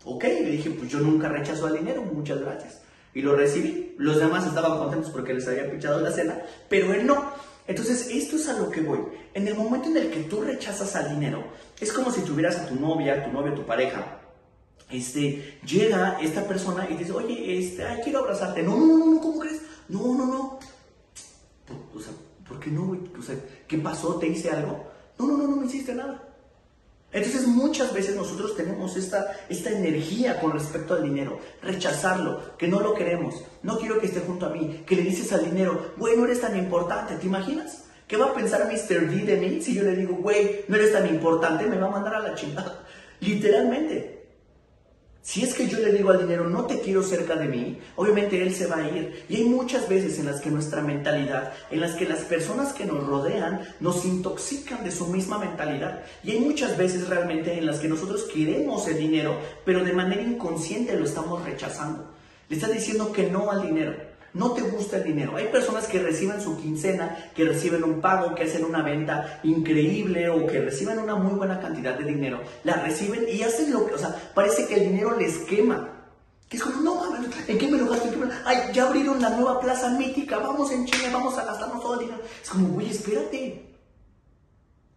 Ok, 0.04 0.24
le 0.24 0.52
dije, 0.52 0.70
pues 0.72 0.90
yo 0.90 1.00
nunca 1.00 1.30
rechazo 1.30 1.66
al 1.68 1.78
dinero, 1.78 2.04
muchas 2.04 2.40
gracias. 2.40 2.82
Y 3.14 3.22
lo 3.22 3.36
recibí. 3.36 3.96
Los 3.98 4.20
demás 4.20 4.46
estaban 4.46 4.78
contentos 4.78 5.10
porque 5.12 5.34
les 5.34 5.48
había 5.48 5.70
pichado 5.72 6.00
la 6.00 6.12
cena, 6.12 6.40
pero 6.70 6.94
él 6.94 7.08
no. 7.08 7.32
Entonces, 7.68 8.10
esto 8.10 8.38
es 8.38 8.48
a 8.48 8.58
lo 8.58 8.72
que 8.72 8.82
voy. 8.82 9.00
En 9.34 9.48
el 9.48 9.56
momento 9.56 9.90
en 9.90 9.98
el 9.98 10.10
que 10.10 10.24
tú 10.24 10.42
rechazas 10.42 10.96
al 10.96 11.10
dinero, 11.10 11.44
es 11.80 11.92
como 11.92 12.12
si 12.12 12.22
tuvieras 12.22 12.58
a 12.58 12.68
tu 12.68 12.76
novia, 12.76 13.26
tu 13.26 13.32
novio, 13.32 13.54
tu 13.54 13.66
pareja. 13.66 14.20
Este, 14.90 15.60
llega 15.66 16.18
esta 16.22 16.48
persona 16.48 16.88
y 16.90 16.96
dice, 16.96 17.12
oye, 17.12 17.60
este, 17.60 17.84
quiero 18.04 18.20
abrazarte. 18.20 18.64
No, 18.64 18.78
no, 18.78 18.98
no, 18.98 19.06
no, 19.06 19.22
¿cómo 19.22 19.40
crees? 19.40 19.62
No, 19.90 20.16
no, 20.16 20.26
no. 20.26 20.60
O 21.94 22.00
sea, 22.00 22.14
¿por 22.48 22.60
qué 22.60 22.72
no, 22.72 22.98
O 23.20 23.22
sea, 23.22 23.36
¿qué 23.68 23.78
pasó? 23.78 24.16
¿Te 24.16 24.28
hice 24.28 24.50
algo? 24.50 24.88
No, 25.20 25.28
no, 25.28 25.38
no, 25.38 25.48
no 25.48 25.56
me 25.58 25.66
hiciste 25.66 25.94
nada. 25.94 26.27
Entonces 27.12 27.48
muchas 27.48 27.94
veces 27.94 28.16
nosotros 28.16 28.56
tenemos 28.56 28.98
esta, 28.98 29.34
esta 29.48 29.72
energía 29.72 30.40
con 30.40 30.52
respecto 30.52 30.94
al 30.94 31.04
dinero, 31.04 31.40
rechazarlo, 31.62 32.58
que 32.58 32.68
no 32.68 32.82
lo 32.82 32.94
queremos, 32.94 33.44
no 33.64 33.80
quiero 33.80 34.00
que 34.00 34.08
esté 34.08 34.20
junto 34.20 34.46
a 34.46 34.50
mí, 34.50 34.84
que 34.86 34.96
le 34.96 35.04
dices 35.04 35.32
al 35.32 35.46
dinero, 35.46 35.94
güey, 35.98 36.18
no 36.18 36.26
eres 36.26 36.42
tan 36.42 36.58
importante, 36.58 37.16
¿te 37.16 37.26
imaginas? 37.26 37.86
¿Qué 38.08 38.18
va 38.18 38.28
a 38.28 38.34
pensar 38.34 38.68
Mr. 38.68 39.10
D 39.10 39.26
de 39.26 39.38
mí 39.38 39.62
si 39.62 39.74
yo 39.74 39.84
le 39.84 39.96
digo, 39.96 40.16
güey, 40.16 40.66
no 40.68 40.76
eres 40.76 40.94
tan 40.94 41.08
importante, 41.08 41.66
me 41.66 41.78
va 41.78 41.88
a 41.88 41.92
mandar 41.92 42.16
a 42.16 42.20
la 42.20 42.36
chingada? 42.36 42.86
Literalmente. 43.20 44.17
Si 45.28 45.44
es 45.44 45.54
que 45.54 45.68
yo 45.68 45.80
le 45.80 45.92
digo 45.92 46.12
al 46.12 46.20
dinero, 46.20 46.50
no 46.50 46.68
te 46.68 46.80
quiero 46.80 47.04
cerca 47.04 47.36
de 47.36 47.50
mí, 47.50 47.78
obviamente 47.98 48.42
él 48.42 48.56
se 48.56 48.66
va 48.66 48.78
a 48.78 48.88
ir. 48.88 49.26
Y 49.28 49.36
hay 49.36 49.44
muchas 49.44 49.90
veces 49.90 50.18
en 50.20 50.26
las 50.26 50.40
que 50.40 50.50
nuestra 50.50 50.82
mentalidad, 50.82 51.52
en 51.70 51.82
las 51.82 51.96
que 51.96 52.08
las 52.08 52.22
personas 52.22 52.72
que 52.72 52.86
nos 52.86 53.06
rodean 53.06 53.60
nos 53.82 54.06
intoxican 54.06 54.86
de 54.86 54.92
su 54.92 55.08
misma 55.08 55.38
mentalidad. 55.38 56.06
Y 56.24 56.32
hay 56.32 56.40
muchas 56.40 56.78
veces 56.78 57.10
realmente 57.10 57.58
en 57.58 57.66
las 57.66 57.80
que 57.80 57.90
nosotros 57.90 58.24
queremos 58.34 58.88
el 58.88 59.00
dinero, 59.00 59.38
pero 59.66 59.84
de 59.84 59.92
manera 59.92 60.22
inconsciente 60.22 60.98
lo 60.98 61.04
estamos 61.04 61.44
rechazando. 61.44 62.10
Le 62.48 62.56
estás 62.56 62.72
diciendo 62.72 63.12
que 63.12 63.30
no 63.30 63.52
al 63.52 63.64
dinero 63.64 64.07
no 64.34 64.52
te 64.52 64.62
gusta 64.62 64.98
el 64.98 65.04
dinero. 65.04 65.36
Hay 65.36 65.48
personas 65.48 65.88
que 65.88 66.00
reciben 66.00 66.42
su 66.42 66.58
quincena, 66.58 67.32
que 67.36 67.46
reciben 67.46 67.84
un 67.84 68.02
pago, 68.02 68.36
que 68.36 68.44
hacen 68.44 68.66
una 68.66 68.84
venta 68.84 69.40
increíble 69.44 70.30
o 70.30 70.46
que 70.46 70.62
reciben 70.62 71.00
una 71.00 71.16
muy 71.16 71.34
buena 71.34 71.60
cantidad 71.60 71.98
de 71.98 72.06
dinero, 72.06 72.42
la 72.64 72.76
reciben 72.76 73.26
y 73.32 73.42
hacen 73.44 73.72
lo 73.72 73.86
que, 73.88 73.96
o 73.96 73.98
sea, 73.98 74.16
parece 74.34 74.68
que 74.68 74.76
el 74.76 74.92
dinero 74.92 75.18
les 75.18 75.40
quema. 75.40 75.94
Que 76.50 76.56
es 76.56 76.64
como, 76.64 76.82
no 76.82 76.98
¿en 77.48 77.58
qué 77.58 77.68
me 77.68 77.78
lo 77.78 77.90
gasto? 77.90 78.10
Ay, 78.46 78.72
ya 78.74 78.88
abrieron 78.88 79.22
la 79.22 79.32
nueva 79.32 79.60
plaza 79.60 79.90
mítica, 79.90 80.38
vamos 80.38 80.72
en 80.72 80.86
China, 80.86 81.10
vamos 81.12 81.38
a 81.38 81.44
gastarnos 81.44 81.82
todo 81.82 81.96
el 81.96 82.08
dinero. 82.08 82.22
Es 82.42 82.50
como, 82.50 82.70
güey, 82.70 82.90
espérate. 82.90 83.66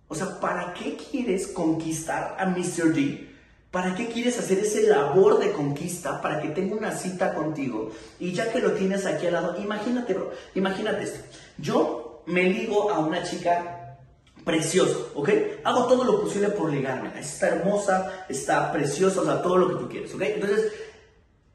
O 0.06 0.14
sea, 0.14 0.38
¿para 0.38 0.74
qué 0.74 0.96
quieres 0.96 1.48
conquistar 1.48 2.36
a 2.38 2.46
Mr. 2.46 2.94
D? 2.94 3.29
¿Para 3.70 3.94
qué 3.94 4.08
quieres 4.08 4.36
hacer 4.38 4.58
ese 4.58 4.88
labor 4.88 5.38
de 5.38 5.52
conquista 5.52 6.20
para 6.20 6.40
que 6.42 6.48
tenga 6.48 6.74
una 6.74 6.90
cita 6.90 7.34
contigo? 7.34 7.92
Y 8.18 8.32
ya 8.32 8.50
que 8.50 8.58
lo 8.58 8.72
tienes 8.72 9.06
aquí 9.06 9.26
al 9.26 9.34
lado, 9.34 9.56
imagínate, 9.62 10.12
bro, 10.14 10.32
imagínate 10.56 11.04
esto. 11.04 11.20
Yo 11.56 12.22
me 12.26 12.44
ligo 12.44 12.90
a 12.90 12.98
una 12.98 13.22
chica 13.22 13.96
preciosa, 14.44 14.96
¿ok? 15.14 15.30
Hago 15.62 15.86
todo 15.86 16.02
lo 16.02 16.20
posible 16.20 16.48
por 16.48 16.72
ligarme. 16.72 17.12
Está 17.18 17.48
hermosa, 17.48 18.24
está 18.28 18.72
preciosa, 18.72 19.20
o 19.20 19.24
sea, 19.24 19.40
todo 19.40 19.56
lo 19.56 19.68
que 19.68 19.74
tú 19.76 19.88
quieres, 19.88 20.12
¿ok? 20.14 20.22
Entonces, 20.22 20.72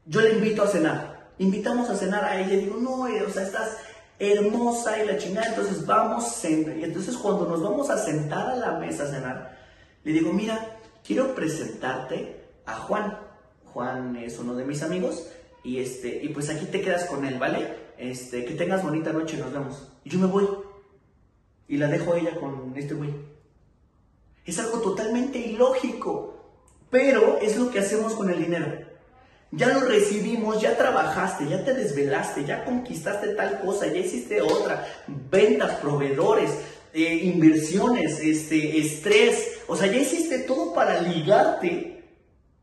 yo 0.06 0.22
le 0.22 0.34
invito 0.34 0.62
a 0.62 0.68
cenar. 0.68 1.32
Invitamos 1.38 1.90
a 1.90 1.96
cenar 1.96 2.24
a 2.24 2.40
ella 2.40 2.54
y 2.54 2.64
digo, 2.64 2.78
no, 2.78 3.06
eh, 3.08 3.22
o 3.22 3.30
sea, 3.30 3.42
estás 3.42 3.76
hermosa 4.18 5.02
y 5.02 5.06
la 5.06 5.18
chingada, 5.18 5.48
entonces 5.48 5.84
vamos 5.84 6.42
Y 6.42 6.82
entonces 6.82 7.18
cuando 7.18 7.46
nos 7.46 7.62
vamos 7.62 7.90
a 7.90 7.98
sentar 7.98 8.48
a 8.48 8.56
la 8.56 8.72
mesa 8.78 9.04
a 9.04 9.08
cenar, 9.08 9.58
le 10.04 10.12
digo, 10.12 10.32
mira, 10.32 10.75
quiero 11.06 11.34
presentarte 11.34 12.44
a 12.64 12.74
Juan. 12.74 13.18
Juan 13.66 14.16
es 14.16 14.38
uno 14.38 14.54
de 14.54 14.64
mis 14.64 14.82
amigos 14.82 15.28
y 15.62 15.78
este 15.78 16.20
y 16.22 16.28
pues 16.30 16.50
aquí 16.50 16.66
te 16.66 16.80
quedas 16.80 17.04
con 17.04 17.24
él, 17.24 17.38
¿vale? 17.38 17.86
Este, 17.98 18.44
que 18.44 18.54
tengas 18.54 18.82
bonita 18.82 19.12
noche, 19.12 19.36
nos 19.36 19.52
vemos. 19.52 19.88
Y 20.04 20.10
yo 20.10 20.18
me 20.18 20.26
voy. 20.26 20.48
Y 21.68 21.76
la 21.78 21.88
dejo 21.88 22.12
a 22.12 22.18
ella 22.18 22.38
con 22.38 22.72
este 22.76 22.94
güey. 22.94 23.10
Es 24.44 24.58
algo 24.58 24.80
totalmente 24.80 25.38
ilógico, 25.38 26.36
pero 26.90 27.38
es 27.38 27.56
lo 27.56 27.70
que 27.70 27.80
hacemos 27.80 28.14
con 28.14 28.30
el 28.30 28.38
dinero. 28.38 28.86
Ya 29.50 29.68
lo 29.68 29.80
recibimos, 29.80 30.60
ya 30.60 30.76
trabajaste, 30.76 31.48
ya 31.48 31.64
te 31.64 31.72
desvelaste, 31.72 32.44
ya 32.44 32.64
conquistaste 32.64 33.28
tal 33.28 33.60
cosa, 33.60 33.86
ya 33.86 33.98
hiciste 33.98 34.40
otra. 34.40 34.86
Ventas, 35.06 35.80
proveedores, 35.80 36.50
eh, 36.92 37.20
inversiones, 37.24 38.20
este, 38.20 38.78
estrés. 38.78 39.55
O 39.66 39.76
sea, 39.76 39.86
ya 39.86 39.98
hiciste 39.98 40.40
todo 40.40 40.72
para 40.72 41.00
ligarte 41.00 42.04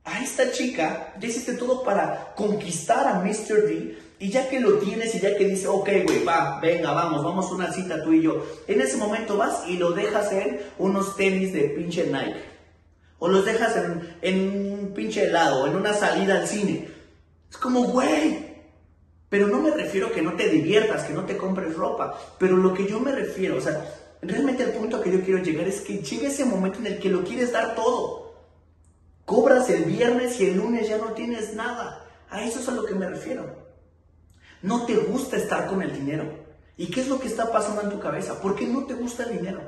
a 0.05 0.21
esta 0.21 0.51
chica, 0.51 1.13
ya 1.19 1.27
hiciste 1.27 1.53
todo 1.53 1.83
para 1.83 2.33
conquistar 2.35 3.07
a 3.07 3.19
Mr. 3.19 3.67
D. 3.67 3.97
Y 4.19 4.29
ya 4.29 4.47
que 4.47 4.59
lo 4.59 4.77
tienes 4.77 5.13
y 5.15 5.19
ya 5.19 5.35
que 5.35 5.45
dice, 5.45 5.67
ok, 5.67 5.89
güey, 6.05 6.23
va, 6.23 6.59
venga, 6.61 6.91
vamos, 6.93 7.23
vamos 7.23 7.45
a 7.47 7.55
una 7.55 7.73
cita 7.73 8.03
tú 8.03 8.13
y 8.13 8.21
yo. 8.21 8.45
En 8.67 8.79
ese 8.79 8.95
momento 8.95 9.37
vas 9.37 9.67
y 9.67 9.77
lo 9.77 9.91
dejas 9.91 10.31
en 10.31 10.61
unos 10.77 11.17
tenis 11.17 11.51
de 11.51 11.63
pinche 11.69 12.05
Nike. 12.05 12.41
O 13.19 13.27
los 13.27 13.45
dejas 13.45 13.75
en, 13.75 14.17
en 14.21 14.71
un 14.71 14.93
pinche 14.93 15.23
helado, 15.25 15.67
en 15.67 15.75
una 15.75 15.93
salida 15.93 16.37
al 16.37 16.47
cine. 16.47 16.87
Es 17.49 17.57
como, 17.57 17.83
güey. 17.83 18.53
Pero 19.29 19.47
no 19.47 19.59
me 19.59 19.71
refiero 19.71 20.07
a 20.07 20.11
que 20.11 20.21
no 20.21 20.33
te 20.33 20.47
diviertas, 20.47 21.03
que 21.03 21.13
no 21.13 21.25
te 21.25 21.37
compres 21.37 21.75
ropa. 21.75 22.17
Pero 22.37 22.55
lo 22.55 22.73
que 22.73 22.87
yo 22.87 22.99
me 22.99 23.11
refiero, 23.11 23.57
o 23.57 23.61
sea, 23.61 23.83
realmente 24.25 24.63
el 24.63 24.71
punto 24.71 25.01
que 25.01 25.11
yo 25.11 25.21
quiero 25.21 25.43
llegar 25.43 25.67
es 25.67 25.81
que 25.81 25.99
llegue 25.99 26.27
ese 26.27 26.45
momento 26.45 26.79
en 26.79 26.87
el 26.87 26.99
que 26.99 27.09
lo 27.09 27.23
quieres 27.23 27.51
dar 27.51 27.75
todo. 27.75 28.33
Cobras 29.25 29.69
el 29.69 29.85
viernes 29.85 30.39
y 30.39 30.47
el 30.47 30.57
lunes 30.57 30.87
ya 30.87 30.97
no 30.97 31.13
tienes 31.13 31.53
nada. 31.55 32.05
A 32.29 32.43
eso 32.43 32.59
es 32.59 32.67
a 32.67 32.71
lo 32.71 32.85
que 32.85 32.95
me 32.95 33.07
refiero. 33.07 33.63
No 34.61 34.85
te 34.85 34.95
gusta 34.95 35.37
estar 35.37 35.67
con 35.67 35.81
el 35.81 35.93
dinero. 35.93 36.43
¿Y 36.77 36.87
qué 36.87 37.01
es 37.01 37.07
lo 37.07 37.19
que 37.19 37.27
está 37.27 37.51
pasando 37.51 37.81
en 37.81 37.89
tu 37.89 37.99
cabeza? 37.99 38.41
¿Por 38.41 38.55
qué 38.55 38.65
no 38.65 38.85
te 38.85 38.95
gusta 38.95 39.23
el 39.23 39.37
dinero? 39.37 39.61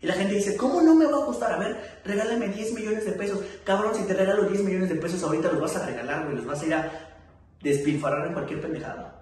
Y 0.00 0.06
la 0.06 0.14
gente 0.14 0.34
dice, 0.34 0.56
¿cómo 0.56 0.82
no 0.82 0.94
me 0.94 1.06
va 1.06 1.18
a 1.18 1.24
gustar? 1.24 1.52
A 1.52 1.58
ver, 1.58 2.00
regálame 2.04 2.48
10 2.48 2.74
millones 2.74 3.04
de 3.06 3.12
pesos. 3.12 3.40
Cabrón, 3.64 3.94
si 3.94 4.02
te 4.02 4.14
regalo 4.14 4.42
10 4.44 4.62
millones 4.62 4.88
de 4.88 4.96
pesos 4.96 5.22
ahorita 5.22 5.52
los 5.52 5.60
vas 5.60 5.76
a 5.76 5.86
regalar, 5.86 6.24
güey, 6.24 6.36
los 6.36 6.44
vas 6.44 6.60
a 6.62 6.66
ir 6.66 6.74
a 6.74 6.92
despilfarrar 7.62 8.26
en 8.26 8.32
cualquier 8.34 8.60
pendejada. 8.60 9.13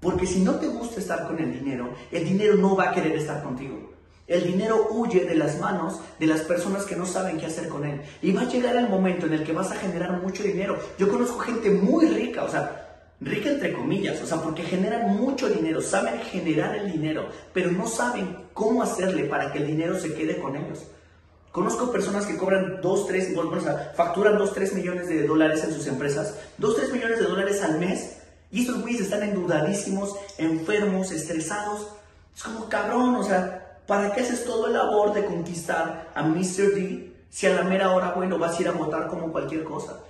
Porque 0.00 0.26
si 0.26 0.40
no 0.40 0.56
te 0.56 0.68
gusta 0.68 1.00
estar 1.00 1.26
con 1.26 1.38
el 1.38 1.52
dinero, 1.52 1.92
el 2.12 2.24
dinero 2.24 2.54
no 2.54 2.76
va 2.76 2.90
a 2.90 2.92
querer 2.92 3.12
estar 3.12 3.42
contigo. 3.42 3.92
El 4.28 4.44
dinero 4.44 4.88
huye 4.90 5.24
de 5.24 5.34
las 5.34 5.58
manos 5.58 6.00
de 6.20 6.26
las 6.26 6.42
personas 6.42 6.84
que 6.84 6.94
no 6.94 7.06
saben 7.06 7.38
qué 7.38 7.46
hacer 7.46 7.68
con 7.68 7.84
él. 7.84 8.02
Y 8.20 8.32
va 8.32 8.42
a 8.42 8.48
llegar 8.48 8.76
el 8.76 8.88
momento 8.88 9.26
en 9.26 9.32
el 9.32 9.42
que 9.42 9.54
vas 9.54 9.72
a 9.72 9.76
generar 9.76 10.20
mucho 10.22 10.42
dinero. 10.42 10.78
Yo 10.98 11.08
conozco 11.08 11.38
gente 11.38 11.70
muy 11.70 12.06
rica, 12.06 12.44
o 12.44 12.48
sea, 12.50 12.88
rica 13.20 13.48
entre 13.48 13.72
comillas, 13.72 14.20
o 14.22 14.26
sea, 14.26 14.42
porque 14.42 14.62
generan 14.62 15.16
mucho 15.16 15.48
dinero, 15.48 15.80
saben 15.80 16.20
generar 16.20 16.76
el 16.76 16.92
dinero, 16.92 17.28
pero 17.52 17.72
no 17.72 17.88
saben 17.88 18.36
cómo 18.52 18.82
hacerle 18.82 19.24
para 19.24 19.50
que 19.50 19.58
el 19.58 19.66
dinero 19.66 19.98
se 19.98 20.12
quede 20.14 20.38
con 20.38 20.54
ellos. 20.56 20.84
Conozco 21.50 21.90
personas 21.90 22.26
que 22.26 22.36
cobran 22.36 22.80
2, 22.82 23.06
3, 23.06 23.34
bueno, 23.34 23.50
o 23.52 23.60
sea, 23.60 23.92
facturan 23.96 24.36
2, 24.36 24.52
3 24.52 24.74
millones 24.74 25.08
de 25.08 25.26
dólares 25.26 25.64
en 25.64 25.72
sus 25.72 25.86
empresas, 25.86 26.38
2, 26.58 26.76
3 26.76 26.92
millones 26.92 27.18
de 27.18 27.24
dólares 27.24 27.62
al 27.62 27.80
mes, 27.80 28.18
y 28.50 28.60
estos 28.60 28.80
güeyes 28.80 29.02
están 29.02 29.22
endudadísimos, 29.22 30.14
enfermos, 30.38 31.10
estresados. 31.12 31.88
Es 32.34 32.42
como 32.42 32.68
cabrón, 32.68 33.16
o 33.16 33.22
sea, 33.22 33.80
¿para 33.86 34.12
qué 34.12 34.22
haces 34.22 34.44
todo 34.44 34.68
el 34.68 34.74
labor 34.74 35.12
de 35.12 35.24
conquistar 35.24 36.10
a 36.14 36.22
Mr. 36.22 36.74
D 36.74 37.12
si 37.30 37.46
a 37.46 37.54
la 37.54 37.62
mera 37.62 37.92
hora, 37.92 38.12
bueno, 38.12 38.38
vas 38.38 38.58
a 38.58 38.62
ir 38.62 38.68
a 38.68 38.72
votar 38.72 39.08
como 39.08 39.30
cualquier 39.32 39.64
cosa? 39.64 40.00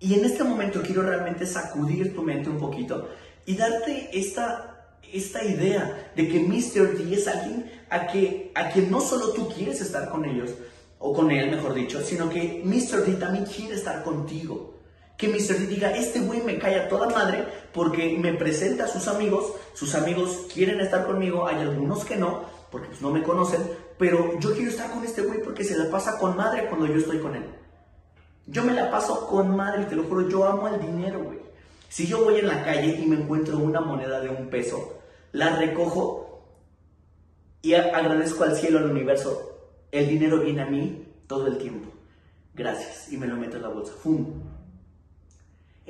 Y 0.00 0.14
en 0.14 0.24
este 0.24 0.42
momento 0.42 0.82
quiero 0.82 1.02
realmente 1.02 1.46
sacudir 1.46 2.14
tu 2.14 2.22
mente 2.22 2.48
un 2.48 2.58
poquito 2.58 3.10
y 3.44 3.54
darte 3.54 4.08
esta, 4.12 4.96
esta 5.12 5.44
idea 5.44 6.12
de 6.16 6.28
que 6.28 6.40
Mr. 6.40 6.96
D 6.96 7.14
es 7.14 7.28
alguien 7.28 7.70
a, 7.90 8.06
que, 8.06 8.50
a 8.54 8.70
quien 8.70 8.90
no 8.90 9.00
solo 9.00 9.32
tú 9.32 9.48
quieres 9.48 9.80
estar 9.80 10.08
con 10.08 10.24
ellos, 10.24 10.50
o 11.00 11.14
con 11.14 11.30
él 11.30 11.50
mejor 11.50 11.74
dicho, 11.74 12.02
sino 12.02 12.28
que 12.28 12.62
Mr. 12.64 13.04
D 13.06 13.14
también 13.14 13.46
quiere 13.46 13.74
estar 13.74 14.04
contigo. 14.04 14.79
Que 15.20 15.28
Mr. 15.28 15.58
D 15.58 15.66
diga, 15.66 15.94
este 15.94 16.20
güey 16.20 16.40
me 16.40 16.58
cae 16.58 16.80
a 16.80 16.88
toda 16.88 17.10
madre 17.10 17.44
porque 17.74 18.16
me 18.18 18.32
presenta 18.32 18.84
a 18.84 18.88
sus 18.88 19.06
amigos, 19.06 19.52
sus 19.74 19.94
amigos 19.94 20.46
quieren 20.50 20.80
estar 20.80 21.06
conmigo, 21.06 21.46
hay 21.46 21.56
algunos 21.56 22.06
que 22.06 22.16
no, 22.16 22.44
porque 22.70 22.88
pues 22.88 23.02
no 23.02 23.10
me 23.10 23.22
conocen, 23.22 23.60
pero 23.98 24.38
yo 24.40 24.54
quiero 24.54 24.70
estar 24.70 24.90
con 24.90 25.04
este 25.04 25.20
güey 25.20 25.42
porque 25.42 25.62
se 25.62 25.76
la 25.76 25.90
pasa 25.90 26.18
con 26.18 26.38
madre 26.38 26.68
cuando 26.68 26.86
yo 26.86 26.94
estoy 26.94 27.18
con 27.18 27.36
él. 27.36 27.44
Yo 28.46 28.64
me 28.64 28.72
la 28.72 28.90
paso 28.90 29.26
con 29.26 29.54
madre, 29.54 29.84
te 29.84 29.94
lo 29.94 30.04
juro, 30.04 30.26
yo 30.26 30.46
amo 30.46 30.68
el 30.68 30.80
dinero, 30.80 31.22
güey. 31.22 31.38
Si 31.90 32.06
yo 32.06 32.24
voy 32.24 32.38
en 32.38 32.46
la 32.46 32.64
calle 32.64 32.98
y 32.98 33.04
me 33.04 33.16
encuentro 33.16 33.58
una 33.58 33.82
moneda 33.82 34.20
de 34.20 34.30
un 34.30 34.48
peso, 34.48 35.02
la 35.32 35.54
recojo 35.54 36.46
y 37.60 37.74
agradezco 37.74 38.44
al 38.44 38.56
cielo, 38.56 38.78
al 38.78 38.90
universo. 38.90 39.68
El 39.92 40.08
dinero 40.08 40.40
viene 40.40 40.62
a 40.62 40.66
mí 40.66 41.12
todo 41.26 41.46
el 41.46 41.58
tiempo. 41.58 41.90
Gracias. 42.54 43.12
Y 43.12 43.18
me 43.18 43.26
lo 43.26 43.36
meto 43.36 43.56
en 43.56 43.62
la 43.62 43.68
bolsa. 43.68 43.92
¡Fum! 44.02 44.49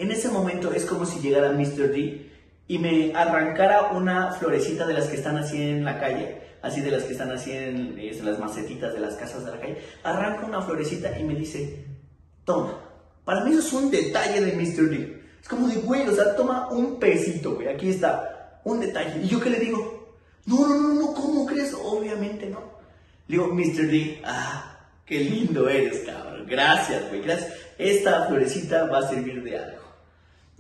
En 0.01 0.11
ese 0.11 0.31
momento 0.31 0.73
es 0.73 0.87
como 0.87 1.05
si 1.05 1.21
llegara 1.21 1.53
Mr. 1.53 1.93
D 1.93 2.27
y 2.69 2.79
me 2.79 3.13
arrancara 3.15 3.93
una 3.93 4.33
florecita 4.33 4.87
de 4.87 4.95
las 4.95 5.09
que 5.09 5.17
están 5.17 5.37
así 5.37 5.61
en 5.61 5.85
la 5.85 6.01
calle, 6.01 6.41
así 6.63 6.81
de 6.81 6.91
las 6.91 7.03
que 7.03 7.13
están 7.13 7.31
así 7.31 7.53
en, 7.53 8.01
las 8.25 8.39
macetitas 8.39 8.95
de 8.95 9.01
las 9.01 9.17
casas 9.17 9.45
de 9.45 9.51
la 9.51 9.61
calle. 9.61 9.77
Arranca 10.03 10.47
una 10.47 10.63
florecita 10.63 11.19
y 11.19 11.23
me 11.25 11.35
dice, 11.35 11.85
Toma. 12.47 12.81
Para 13.27 13.45
mí 13.45 13.51
eso 13.51 13.61
es 13.61 13.73
un 13.75 13.91
detalle 13.91 14.41
de 14.41 14.53
Mr. 14.53 14.89
D. 14.89 15.23
Es 15.39 15.47
como 15.47 15.69
de, 15.69 15.77
güey, 15.77 16.09
o 16.09 16.15
sea, 16.15 16.35
toma 16.35 16.71
un 16.71 16.99
pesito, 16.99 17.57
güey. 17.57 17.69
Aquí 17.69 17.91
está. 17.91 18.59
Un 18.65 18.81
detalle. 18.81 19.21
¿Y 19.23 19.29
yo 19.29 19.39
qué 19.39 19.51
le 19.51 19.59
digo? 19.59 20.17
No, 20.47 20.67
no, 20.67 20.79
no, 20.79 20.95
no, 20.95 21.13
¿cómo 21.13 21.45
crees? 21.45 21.75
Obviamente 21.75 22.49
no. 22.49 22.61
Le 23.29 23.37
digo, 23.37 23.49
Mr. 23.49 23.87
D, 23.91 24.23
ah, 24.25 24.79
qué 25.05 25.19
lindo 25.21 25.69
eres, 25.69 25.99
cabrón. 26.07 26.47
Gracias, 26.49 27.07
güey, 27.11 27.21
gracias. 27.21 27.53
Esta 27.77 28.25
florecita 28.29 28.87
va 28.87 29.01
a 29.01 29.09
servir 29.11 29.43
de 29.43 29.59
algo. 29.59 29.90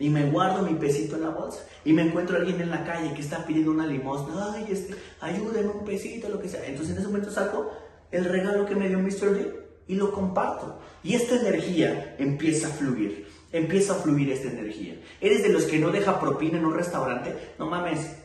Y 0.00 0.08
me 0.08 0.30
guardo 0.30 0.62
mi 0.62 0.74
pesito 0.74 1.16
en 1.16 1.22
la 1.22 1.28
bolsa. 1.28 1.60
Y 1.84 1.92
me 1.92 2.02
encuentro 2.02 2.36
a 2.36 2.40
alguien 2.40 2.60
en 2.60 2.70
la 2.70 2.84
calle 2.84 3.12
que 3.12 3.20
está 3.20 3.44
pidiendo 3.44 3.70
una 3.70 3.86
limosna. 3.86 4.54
Ay, 4.54 4.66
este, 4.70 4.94
ayúdenme 5.20 5.70
un 5.70 5.84
pesito, 5.84 6.30
lo 6.30 6.40
que 6.40 6.48
sea. 6.48 6.64
Entonces 6.64 6.94
en 6.94 6.98
ese 6.98 7.08
momento 7.08 7.30
saco 7.30 7.70
el 8.10 8.24
regalo 8.24 8.64
que 8.64 8.74
me 8.74 8.88
dio 8.88 8.98
Mr. 8.98 9.34
D 9.34 9.60
y 9.88 9.94
lo 9.96 10.10
comparto. 10.10 10.80
Y 11.04 11.14
esta 11.14 11.38
energía 11.38 12.16
empieza 12.18 12.68
a 12.68 12.70
fluir. 12.70 13.26
Empieza 13.52 13.92
a 13.92 13.96
fluir 13.96 14.30
esta 14.30 14.48
energía. 14.48 14.98
¿Eres 15.20 15.42
de 15.42 15.50
los 15.50 15.64
que 15.64 15.78
no 15.78 15.90
deja 15.90 16.18
propina 16.18 16.56
en 16.56 16.64
un 16.64 16.74
restaurante? 16.74 17.36
No 17.58 17.66
mames. 17.66 18.16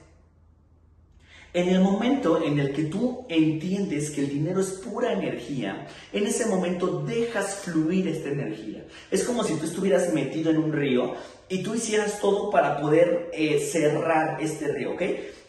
En 1.56 1.70
el 1.70 1.80
momento 1.80 2.44
en 2.44 2.60
el 2.60 2.74
que 2.74 2.84
tú 2.84 3.26
entiendes 3.30 4.12
que 4.12 4.20
el 4.20 4.28
dinero 4.28 4.60
es 4.60 4.72
pura 4.72 5.14
energía, 5.14 5.88
en 6.12 6.28
ese 6.28 6.48
momento 6.48 7.06
dejas 7.08 7.62
fluir 7.64 8.10
esta 8.10 8.28
energía. 8.28 8.84
Es 9.10 9.24
como 9.24 9.42
si 9.42 9.56
tú 9.56 9.64
estuvieras 9.64 10.14
metido 10.14 10.52
en 10.52 10.58
un 10.58 10.74
río 10.74 11.14
y 11.48 11.64
tú 11.64 11.74
hicieras 11.74 12.20
todo 12.20 12.50
para 12.50 12.82
poder 12.82 13.30
eh, 13.32 13.60
cerrar 13.60 14.38
este 14.42 14.68
río, 14.68 14.96
¿ok? 14.96 15.02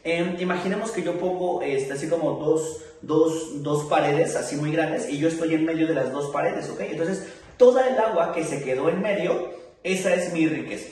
Em, 0.05 0.41
imaginemos 0.41 0.93
que 0.93 1.03
yo 1.03 1.19
pongo 1.19 1.61
este, 1.63 1.95
así 1.95 2.09
como 2.09 2.35
dos, 2.35 2.85
dos, 3.03 3.65
dos, 3.65 3.87
paredes 3.87 4.37
así 4.37 4.55
muy 4.55 4.71
grandes 4.71 5.11
y 5.11 5.19
yo 5.19 5.27
estoy 5.27 5.55
en 5.55 5.65
medio 5.65 5.89
de 5.89 5.95
las 5.95 6.13
dos 6.13 6.31
paredes, 6.31 6.71
¿ok? 6.71 6.83
Entonces, 6.83 7.27
toda 7.57 7.89
el 7.89 7.99
agua 7.99 8.33
que 8.33 8.45
se 8.45 8.63
quedó 8.63 8.91
en 8.91 9.03
medio, 9.03 9.51
esa 9.83 10.15
es 10.15 10.33
mi 10.33 10.47
riqueza. 10.47 10.87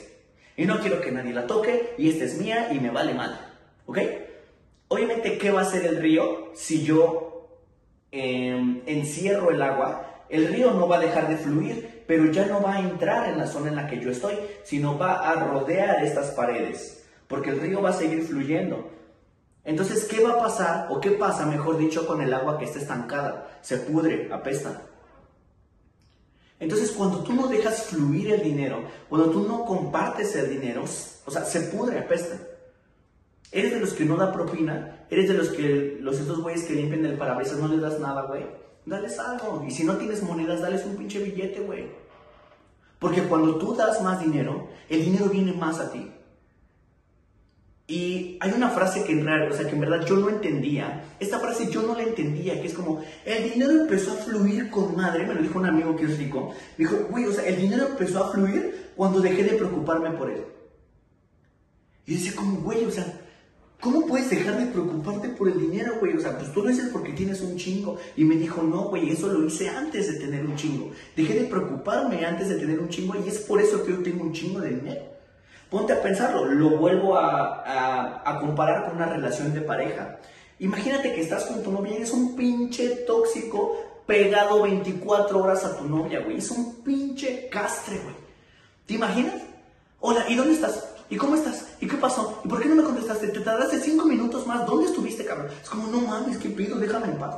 Y 0.57 0.65
no 0.65 0.81
quiero 0.81 0.99
que 0.99 1.13
nadie 1.13 1.31
la 1.31 1.47
toque 1.47 1.93
y 1.97 2.09
esta 2.09 2.25
es 2.25 2.37
mía 2.37 2.67
y 2.73 2.81
me 2.81 2.89
vale 2.89 3.13
mal, 3.13 3.39
¿ok? 3.85 3.99
Obviamente, 4.95 5.37
¿qué 5.37 5.51
va 5.51 5.59
a 5.59 5.63
hacer 5.63 5.85
el 5.85 5.97
río 5.97 6.51
si 6.53 6.85
yo 6.85 7.49
em, 8.11 8.81
encierro 8.85 9.51
el 9.51 9.61
agua? 9.61 10.23
El 10.29 10.47
río 10.47 10.71
no 10.71 10.87
va 10.87 10.95
a 10.95 11.01
dejar 11.01 11.27
de 11.27 11.35
fluir, 11.35 12.05
pero 12.07 12.31
ya 12.31 12.45
no 12.45 12.61
va 12.61 12.75
a 12.75 12.79
entrar 12.79 13.27
en 13.27 13.37
la 13.37 13.45
zona 13.45 13.67
en 13.67 13.75
la 13.75 13.87
que 13.87 13.99
yo 13.99 14.09
estoy, 14.09 14.35
sino 14.63 14.97
va 14.97 15.29
a 15.29 15.35
rodear 15.35 16.01
estas 16.01 16.31
paredes, 16.31 17.05
porque 17.27 17.49
el 17.49 17.59
río 17.59 17.81
va 17.81 17.89
a 17.89 17.93
seguir 17.93 18.23
fluyendo. 18.23 18.89
Entonces, 19.65 20.05
¿qué 20.05 20.23
va 20.23 20.35
a 20.35 20.39
pasar 20.39 20.87
o 20.89 21.01
qué 21.01 21.11
pasa, 21.11 21.45
mejor 21.45 21.77
dicho, 21.77 22.07
con 22.07 22.21
el 22.21 22.33
agua 22.33 22.57
que 22.57 22.63
está 22.63 22.79
estancada? 22.79 23.59
Se 23.61 23.75
pudre, 23.79 24.29
apesta. 24.31 24.81
Entonces, 26.57 26.91
cuando 26.91 27.21
tú 27.21 27.33
no 27.33 27.49
dejas 27.49 27.87
fluir 27.87 28.31
el 28.31 28.43
dinero, 28.43 28.85
cuando 29.09 29.29
tú 29.29 29.45
no 29.45 29.65
compartes 29.65 30.33
el 30.37 30.49
dinero, 30.51 30.85
o 31.25 31.31
sea, 31.31 31.43
se 31.43 31.59
pudre, 31.63 31.99
apesta. 31.99 32.39
Eres 33.51 33.71
de 33.71 33.79
los 33.79 33.93
que 33.93 34.05
no 34.05 34.17
da 34.17 34.33
propina, 34.33 35.05
eres 35.09 35.27
de 35.29 35.33
los 35.33 35.49
que 35.49 35.97
los 36.01 36.19
estos 36.19 36.41
güeyes 36.41 36.63
que 36.63 36.73
limpian 36.73 37.05
el 37.05 37.17
parabrisas 37.17 37.59
no 37.59 37.67
les 37.67 37.81
das 37.81 37.99
nada, 37.99 38.23
güey. 38.23 38.45
Dales 38.85 39.17
algo. 39.19 39.63
Y 39.67 39.71
si 39.71 39.83
no 39.83 39.97
tienes 39.97 40.21
monedas, 40.23 40.61
dales 40.61 40.85
un 40.85 40.95
pinche 40.95 41.23
billete, 41.23 41.61
güey. 41.61 41.85
Porque 42.99 43.23
cuando 43.23 43.57
tú 43.57 43.75
das 43.75 44.01
más 44.01 44.19
dinero, 44.19 44.67
el 44.89 45.03
dinero 45.03 45.25
viene 45.25 45.53
más 45.53 45.79
a 45.79 45.91
ti. 45.91 46.11
Y 47.87 48.37
hay 48.39 48.51
una 48.51 48.69
frase 48.69 49.03
que 49.03 49.11
en, 49.11 49.27
o 49.27 49.53
sea, 49.53 49.67
que 49.67 49.75
en 49.75 49.79
verdad 49.79 50.03
yo 50.05 50.15
no 50.15 50.29
entendía. 50.29 51.03
Esta 51.19 51.39
frase 51.39 51.69
yo 51.69 51.83
no 51.83 51.93
la 51.93 52.01
entendía, 52.01 52.59
que 52.59 52.67
es 52.67 52.73
como, 52.73 53.03
el 53.25 53.51
dinero 53.51 53.71
empezó 53.71 54.13
a 54.13 54.15
fluir 54.15 54.71
con 54.71 54.95
madre, 54.95 55.27
me 55.27 55.35
lo 55.35 55.41
dijo 55.41 55.59
un 55.59 55.67
amigo 55.67 55.95
que 55.95 56.05
es 56.05 56.17
rico. 56.17 56.51
Me 56.77 56.85
dijo, 56.85 56.97
güey, 57.11 57.25
o 57.25 57.31
sea, 57.31 57.45
el 57.45 57.57
dinero 57.57 57.87
empezó 57.87 58.23
a 58.23 58.31
fluir 58.31 58.91
cuando 58.95 59.21
dejé 59.21 59.43
de 59.43 59.57
preocuparme 59.57 60.11
por 60.11 60.31
él. 60.31 60.45
Y 62.07 62.15
dice 62.15 62.35
como, 62.35 62.61
güey, 62.61 62.85
o 62.85 62.91
sea, 62.91 63.21
¿Cómo 63.79 64.05
puedes 64.07 64.29
dejar 64.29 64.57
de 64.57 64.67
preocuparte 64.67 65.29
por 65.29 65.49
el 65.49 65.59
dinero, 65.59 65.97
güey? 65.99 66.15
O 66.15 66.19
sea, 66.19 66.37
pues 66.37 66.51
tú 66.51 66.63
lo 66.63 66.69
dices 66.69 66.89
porque 66.91 67.13
tienes 67.13 67.41
un 67.41 67.57
chingo. 67.57 67.97
Y 68.15 68.23
me 68.23 68.35
dijo, 68.35 68.63
no, 68.63 68.85
güey, 68.85 69.11
eso 69.11 69.27
lo 69.27 69.45
hice 69.45 69.69
antes 69.69 70.11
de 70.11 70.19
tener 70.19 70.45
un 70.45 70.55
chingo. 70.55 70.91
Dejé 71.15 71.33
de 71.33 71.45
preocuparme 71.45 72.25
antes 72.25 72.49
de 72.49 72.55
tener 72.55 72.79
un 72.79 72.89
chingo 72.89 73.13
y 73.23 73.27
es 73.27 73.39
por 73.39 73.61
eso 73.61 73.83
que 73.83 73.91
yo 73.91 74.01
tengo 74.01 74.23
un 74.23 74.33
chingo 74.33 74.59
de 74.59 74.69
dinero. 74.69 75.01
Ponte 75.69 75.93
a 75.93 76.01
pensarlo, 76.01 76.45
lo 76.45 76.77
vuelvo 76.77 77.17
a, 77.17 78.23
a 78.25 78.39
comparar 78.39 78.85
con 78.85 78.95
una 78.95 79.07
relación 79.07 79.53
de 79.53 79.61
pareja. 79.61 80.19
Imagínate 80.59 81.13
que 81.13 81.21
estás 81.21 81.45
con 81.45 81.61
tu 81.61 81.71
novia 81.71 81.93
y 81.93 81.95
eres 81.97 82.11
un 82.11 82.35
pinche 82.35 82.87
tóxico 83.07 83.75
pegado 84.05 84.61
24 84.63 85.43
horas 85.43 85.65
a 85.65 85.77
tu 85.77 85.85
novia, 85.85 86.21
güey. 86.21 86.37
Es 86.37 86.49
un 86.51 86.75
pinche 86.83 87.49
castre, 87.49 87.99
güey. 87.99 88.15
¿Te 88.85 88.93
imaginas? 88.93 89.41
Hola, 89.99 90.25
¿y 90.29 90.35
dónde 90.35 90.53
estás? 90.53 90.94
¿Y 91.09 91.17
cómo 91.17 91.35
estás? 91.35 91.67
¿Y 91.79 91.87
qué 91.87 91.97
pasó? 91.97 92.41
¿Y 92.43 92.47
por 92.47 92.61
qué 92.61 92.67
no 92.67 92.75
me 92.75 92.83
contestaste? 92.83 93.27
Te 93.27 93.39
tardaste 93.41 93.79
cinco 93.79 94.05
minutos 94.05 94.47
más. 94.47 94.65
¿Dónde 94.65 94.87
estuviste, 94.87 95.23
cabrón? 95.25 95.49
Es 95.61 95.69
como, 95.69 95.87
no 95.87 96.01
mames, 96.01 96.37
¿qué 96.37 96.49
pido? 96.49 96.77
Déjame 96.77 97.07
en 97.07 97.17
paz. 97.17 97.35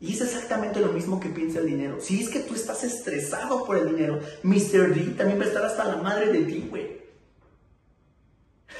Y 0.00 0.12
es 0.12 0.20
exactamente 0.20 0.80
lo 0.80 0.92
mismo 0.92 1.18
que 1.18 1.28
piensa 1.28 1.58
el 1.58 1.66
dinero. 1.66 1.98
Si 2.00 2.22
es 2.22 2.28
que 2.28 2.40
tú 2.40 2.54
estás 2.54 2.84
estresado 2.84 3.64
por 3.64 3.76
el 3.76 3.88
dinero, 3.88 4.20
Mr. 4.44 4.94
D 4.94 5.14
también 5.16 5.40
va 5.40 5.44
a 5.44 5.48
estar 5.48 5.64
hasta 5.64 5.84
la 5.84 5.96
madre 5.96 6.32
de 6.32 6.44
ti, 6.44 6.68
güey. 6.70 6.98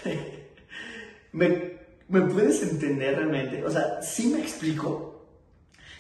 ¿Me, 1.33 1.79
¿Me 2.09 2.21
puedes 2.23 2.63
entender 2.63 3.17
realmente? 3.17 3.65
O 3.65 3.71
sea, 3.71 4.01
¿sí 4.01 4.29
me 4.29 4.41
explico? 4.41 5.27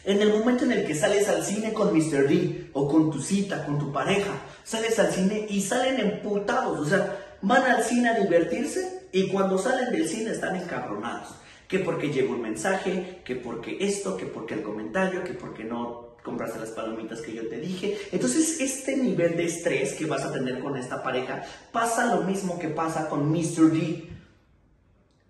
En 0.04 0.22
el 0.22 0.32
momento 0.32 0.64
en 0.64 0.72
el 0.72 0.86
que 0.86 0.94
sales 0.94 1.28
al 1.28 1.44
cine 1.44 1.72
con 1.72 1.92
Mr. 1.92 2.28
D 2.28 2.70
o 2.72 2.88
con 2.88 3.10
tu 3.10 3.20
cita, 3.20 3.66
con 3.66 3.78
tu 3.78 3.92
pareja, 3.92 4.30
sales 4.62 4.98
al 5.00 5.12
cine 5.12 5.46
y 5.50 5.60
salen 5.60 5.98
emputados. 5.98 6.78
O 6.78 6.84
sea, 6.88 7.27
van 7.42 7.62
al 7.62 7.82
cine 7.82 8.08
a 8.08 8.18
divertirse 8.18 9.08
y 9.12 9.28
cuando 9.28 9.58
salen 9.58 9.92
del 9.92 10.08
cine 10.08 10.30
están 10.30 10.56
encabronados. 10.56 11.34
Que 11.66 11.80
porque 11.80 12.10
llegó 12.10 12.34
un 12.34 12.42
mensaje, 12.42 13.20
que 13.24 13.36
porque 13.36 13.76
esto, 13.80 14.16
que 14.16 14.26
porque 14.26 14.54
el 14.54 14.62
comentario, 14.62 15.22
que 15.22 15.34
porque 15.34 15.64
no 15.64 16.16
compraste 16.22 16.58
las 16.58 16.70
palomitas 16.70 17.20
que 17.20 17.34
yo 17.34 17.48
te 17.48 17.58
dije. 17.58 17.98
Entonces, 18.12 18.60
este 18.60 18.96
nivel 18.96 19.36
de 19.36 19.44
estrés 19.44 19.94
que 19.94 20.06
vas 20.06 20.24
a 20.24 20.32
tener 20.32 20.60
con 20.60 20.76
esta 20.76 21.02
pareja 21.02 21.44
pasa 21.72 22.14
lo 22.14 22.22
mismo 22.22 22.58
que 22.58 22.68
pasa 22.68 23.08
con 23.08 23.30
Mr. 23.30 23.70
D. 23.70 24.08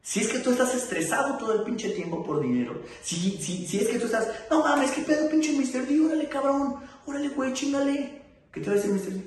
Si 0.02 0.20
es 0.20 0.28
que 0.28 0.38
tú 0.38 0.52
estás 0.52 0.74
estresado 0.74 1.36
todo 1.36 1.54
el 1.54 1.62
pinche 1.64 1.90
tiempo 1.90 2.24
por 2.24 2.40
dinero, 2.40 2.82
si, 3.02 3.32
si, 3.42 3.66
si 3.66 3.78
es 3.78 3.88
que 3.88 3.98
tú 3.98 4.06
estás, 4.06 4.28
no 4.50 4.60
mames, 4.60 4.90
¿qué 4.92 5.02
pedo 5.02 5.28
pinche 5.28 5.52
Mr. 5.52 5.86
D? 5.86 6.00
Órale, 6.00 6.28
cabrón, 6.28 6.76
órale, 7.06 7.28
güey, 7.28 7.52
chingale. 7.52 8.22
¿Qué 8.52 8.60
te 8.60 8.66
va 8.66 8.72
a 8.72 8.76
decir 8.76 8.90
Mr. 8.90 9.12
D? 9.12 9.22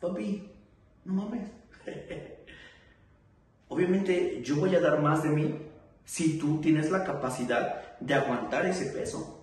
Papi, 0.00 0.50
no 1.04 1.12
mames. 1.14 1.63
Obviamente 3.68 4.40
yo 4.42 4.56
voy 4.56 4.74
a 4.74 4.80
dar 4.80 5.00
más 5.00 5.22
de 5.22 5.30
mí 5.30 5.58
si 6.04 6.38
tú 6.38 6.60
tienes 6.60 6.90
la 6.90 7.04
capacidad 7.04 7.98
de 8.00 8.14
aguantar 8.14 8.66
ese 8.66 8.86
peso. 8.86 9.40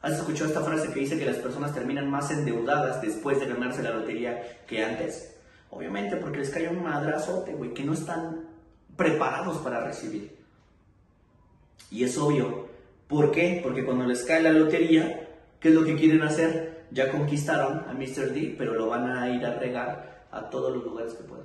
¿Has 0.00 0.12
escuchado 0.12 0.46
esta 0.46 0.62
frase 0.62 0.92
que 0.92 1.00
dice 1.00 1.18
que 1.18 1.24
las 1.24 1.38
personas 1.38 1.74
terminan 1.74 2.08
más 2.08 2.30
endeudadas 2.30 3.02
después 3.02 3.40
de 3.40 3.46
ganarse 3.46 3.82
la 3.82 3.90
lotería 3.90 4.60
que 4.66 4.84
antes? 4.84 5.34
Obviamente 5.70 6.16
porque 6.16 6.38
les 6.38 6.50
cae 6.50 6.68
un 6.68 6.84
madrazote, 6.84 7.52
güey, 7.54 7.74
que 7.74 7.84
no 7.84 7.94
están 7.94 8.44
preparados 8.96 9.58
para 9.58 9.84
recibir. 9.84 10.36
Y 11.90 12.04
es 12.04 12.16
obvio. 12.16 12.68
¿Por 13.08 13.32
qué? 13.32 13.60
Porque 13.62 13.84
cuando 13.84 14.06
les 14.06 14.22
cae 14.22 14.42
la 14.42 14.52
lotería, 14.52 15.28
¿qué 15.58 15.70
es 15.70 15.74
lo 15.74 15.84
que 15.84 15.96
quieren 15.96 16.22
hacer? 16.22 16.86
Ya 16.90 17.10
conquistaron 17.10 17.84
a 17.88 17.92
Mr. 17.92 18.32
D, 18.32 18.54
pero 18.56 18.74
lo 18.74 18.88
van 18.88 19.10
a 19.10 19.30
ir 19.30 19.44
a 19.44 19.58
regar 19.58 20.17
a 20.30 20.50
todos 20.50 20.74
los 20.74 20.84
lugares 20.84 21.14
que 21.14 21.24
pueda. 21.24 21.44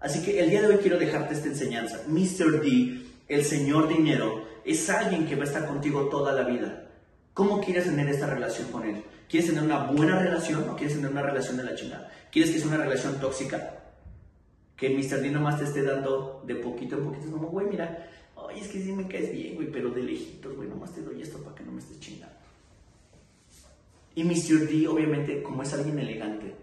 Así 0.00 0.22
que 0.22 0.40
el 0.40 0.48
día 0.48 0.62
de 0.62 0.68
hoy 0.68 0.76
quiero 0.78 0.98
dejarte 0.98 1.34
esta 1.34 1.48
enseñanza. 1.48 2.02
Mr. 2.08 2.62
D, 2.62 3.02
el 3.28 3.44
señor 3.44 3.88
dinero, 3.88 4.46
es 4.64 4.88
alguien 4.88 5.26
que 5.26 5.36
va 5.36 5.42
a 5.42 5.46
estar 5.46 5.66
contigo 5.66 6.08
toda 6.08 6.32
la 6.32 6.42
vida. 6.44 6.88
¿Cómo 7.34 7.60
quieres 7.60 7.84
tener 7.84 8.08
esta 8.08 8.26
relación 8.26 8.68
con 8.70 8.84
él? 8.84 9.04
¿Quieres 9.28 9.50
tener 9.50 9.62
una 9.62 9.84
buena 9.84 10.18
relación 10.18 10.68
o 10.68 10.76
quieres 10.76 10.96
tener 10.96 11.10
una 11.10 11.22
relación 11.22 11.56
de 11.56 11.64
la 11.64 11.74
chingada? 11.74 12.10
¿Quieres 12.32 12.50
que 12.50 12.58
sea 12.58 12.68
una 12.68 12.78
relación 12.78 13.20
tóxica? 13.20 13.76
Que 14.76 14.90
Mr. 14.90 15.20
D 15.20 15.30
nomás 15.30 15.58
te 15.58 15.64
esté 15.64 15.82
dando 15.82 16.42
de 16.46 16.56
poquito 16.56 16.96
en 16.96 17.04
poquito. 17.04 17.30
Como, 17.30 17.48
güey, 17.48 17.66
mira, 17.66 18.08
ay, 18.36 18.60
es 18.60 18.68
que 18.68 18.80
sí 18.80 18.92
me 18.92 19.06
caes 19.06 19.30
bien, 19.32 19.54
güey, 19.54 19.70
pero 19.70 19.90
de 19.90 20.02
lejitos, 20.02 20.56
güey, 20.56 20.68
nomás 20.68 20.92
te 20.92 21.02
doy 21.02 21.20
esto 21.20 21.38
para 21.38 21.54
que 21.54 21.62
no 21.62 21.72
me 21.72 21.80
estés 21.80 22.00
chingando. 22.00 22.34
Y 24.14 24.24
Mr. 24.24 24.68
D, 24.68 24.88
obviamente, 24.88 25.42
como 25.42 25.62
es 25.62 25.72
alguien 25.72 25.98
elegante, 25.98 26.54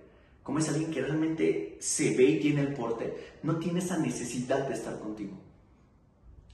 como 0.43 0.59
es 0.59 0.69
alguien 0.69 0.91
que 0.91 1.01
realmente 1.01 1.77
se 1.79 2.15
ve 2.15 2.23
y 2.23 2.39
tiene 2.39 2.61
el 2.61 2.73
porte, 2.73 3.13
no 3.43 3.57
tiene 3.57 3.79
esa 3.79 3.97
necesidad 3.97 4.67
de 4.67 4.73
estar 4.73 4.99
contigo. 4.99 5.37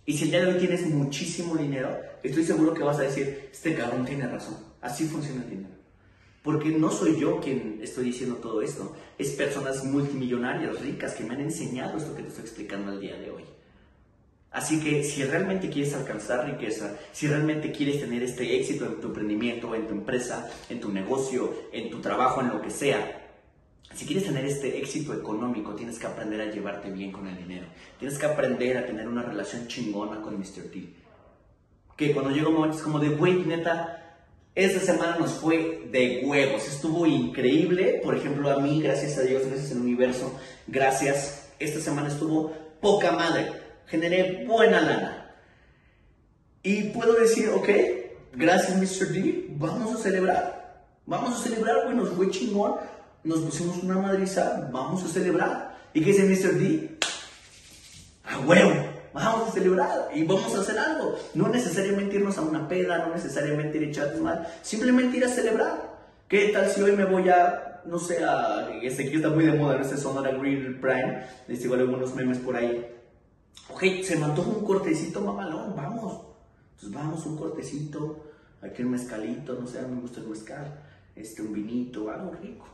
Y 0.05 0.17
si 0.17 0.25
el 0.25 0.31
día 0.31 0.45
de 0.45 0.53
hoy 0.53 0.59
tienes 0.59 0.85
muchísimo 0.87 1.55
dinero, 1.55 1.97
estoy 2.23 2.43
seguro 2.43 2.73
que 2.73 2.83
vas 2.83 2.99
a 2.99 3.03
decir, 3.03 3.49
este 3.51 3.73
cabrón 3.73 4.05
tiene 4.05 4.27
razón, 4.27 4.57
así 4.81 5.05
funciona 5.05 5.43
el 5.43 5.49
dinero. 5.49 5.75
Porque 6.41 6.69
no 6.69 6.91
soy 6.91 7.17
yo 7.19 7.39
quien 7.39 7.79
estoy 7.81 8.05
diciendo 8.05 8.35
todo 8.35 8.61
esto, 8.61 8.95
es 9.17 9.29
personas 9.29 9.85
multimillonarias, 9.85 10.81
ricas, 10.81 11.13
que 11.13 11.23
me 11.23 11.35
han 11.35 11.41
enseñado 11.41 11.97
esto 11.97 12.15
que 12.15 12.23
te 12.23 12.27
estoy 12.27 12.43
explicando 12.43 12.91
el 12.91 12.99
día 12.99 13.15
de 13.17 13.31
hoy. 13.31 13.43
Así 14.53 14.79
que 14.79 15.03
si 15.03 15.23
realmente 15.23 15.69
quieres 15.69 15.95
alcanzar 15.95 16.45
riqueza, 16.45 16.95
si 17.11 17.27
realmente 17.27 17.71
quieres 17.71 17.99
tener 17.99 18.21
este 18.21 18.55
éxito 18.55 18.85
en 18.85 19.01
tu 19.01 19.07
emprendimiento, 19.07 19.73
en 19.73 19.87
tu 19.87 19.93
empresa, 19.93 20.47
en 20.69 20.79
tu 20.79 20.91
negocio, 20.91 21.51
en 21.71 21.89
tu 21.89 21.99
trabajo, 21.99 22.39
en 22.39 22.49
lo 22.49 22.61
que 22.61 22.69
sea, 22.69 23.19
si 23.95 24.05
quieres 24.05 24.25
tener 24.25 24.45
este 24.45 24.77
éxito 24.77 25.13
económico, 25.13 25.73
tienes 25.73 25.97
que 25.97 26.05
aprender 26.05 26.39
a 26.41 26.51
llevarte 26.51 26.91
bien 26.91 27.11
con 27.11 27.27
el 27.27 27.35
dinero. 27.35 27.65
Tienes 27.97 28.19
que 28.19 28.27
aprender 28.27 28.77
a 28.77 28.85
tener 28.85 29.07
una 29.07 29.23
relación 29.23 29.67
chingona 29.67 30.21
con 30.21 30.37
Mr. 30.37 30.69
T. 30.71 30.87
Que 31.97 32.11
cuando 32.11 32.31
llego 32.31 32.51
momentos 32.51 32.81
como 32.81 32.99
de, 32.99 33.09
güey, 33.09 33.45
neta, 33.45 34.17
esta 34.53 34.79
semana 34.79 35.17
nos 35.17 35.33
fue 35.33 35.87
de 35.91 36.21
huevos. 36.25 36.67
Estuvo 36.67 37.07
increíble. 37.07 38.01
Por 38.03 38.15
ejemplo, 38.15 38.51
a 38.51 38.59
mí, 38.59 38.81
gracias 38.81 39.17
a 39.17 39.21
Dios, 39.21 39.45
gracias 39.47 39.71
al 39.71 39.79
universo, 39.79 40.39
gracias. 40.67 41.51
Esta 41.59 41.79
semana 41.79 42.09
estuvo 42.09 42.51
poca 42.81 43.11
madre 43.11 43.62
generé 43.87 44.45
buena 44.45 44.81
lana. 44.81 45.35
Y 46.63 46.83
puedo 46.91 47.13
decir, 47.13 47.49
ok, 47.49 47.69
gracias 48.33 48.77
Mr. 48.77 49.09
D, 49.09 49.47
vamos 49.49 49.93
a 49.93 50.01
celebrar. 50.01 50.63
Vamos 51.05 51.39
a 51.39 51.43
celebrar, 51.43 51.83
güey, 51.83 51.95
nos 51.95 52.09
fue 52.11 52.29
chingón. 52.29 52.75
Nos 53.23 53.39
pusimos 53.39 53.83
una 53.83 53.97
madriza, 53.97 54.69
vamos 54.71 55.03
a 55.03 55.07
celebrar. 55.07 55.77
¿Y 55.93 56.01
qué 56.01 56.13
dice 56.13 56.23
Mr. 56.23 56.53
D? 56.59 56.97
A 58.25 58.39
huevo, 58.39 58.71
vamos 59.13 59.49
a 59.49 59.51
celebrar 59.51 60.09
y 60.13 60.23
vamos 60.23 60.55
a 60.55 60.61
hacer 60.61 60.79
algo. 60.79 61.17
No 61.33 61.49
necesariamente 61.49 62.15
irnos 62.15 62.37
a 62.37 62.41
una 62.41 62.67
peda, 62.67 62.99
no 62.99 63.13
necesariamente 63.13 63.77
ir 63.77 63.83
a 63.83 63.87
echar 63.87 64.15
mal, 64.17 64.47
simplemente 64.61 65.17
ir 65.17 65.25
a 65.25 65.29
celebrar. 65.29 65.93
¿Qué 66.27 66.49
tal 66.49 66.69
si 66.69 66.81
hoy 66.81 66.93
me 66.93 67.05
voy 67.05 67.29
a, 67.29 67.81
no 67.85 67.99
sé, 67.99 68.23
a, 68.23 68.69
este 68.81 69.09
que 69.09 69.17
está 69.17 69.29
muy 69.29 69.45
de 69.45 69.53
moda, 69.53 69.75
¿no? 69.75 69.81
este 69.81 69.97
Sonora 69.97 70.31
Grill 70.31 70.79
Prime, 70.79 71.25
les 71.47 71.63
igual 71.63 71.81
algunos 71.81 72.15
memes 72.15 72.37
por 72.39 72.55
ahí 72.55 72.85
Ok, 73.69 73.83
se 74.03 74.17
mató 74.17 74.41
un 74.41 74.63
cortecito 74.65 75.21
mamalón, 75.21 75.75
vamos. 75.75 76.21
Entonces 76.75 76.91
vamos, 76.91 77.25
un 77.25 77.37
cortecito, 77.37 78.23
aquí 78.61 78.83
un 78.83 78.91
mezcalito, 78.91 79.53
no 79.59 79.67
sé, 79.67 79.81
me 79.87 80.01
gusta 80.01 80.19
el 80.19 80.27
mezcal, 80.27 80.83
este, 81.15 81.41
un 81.41 81.53
vinito, 81.53 82.09
algo 82.09 82.31
rico. 82.41 82.65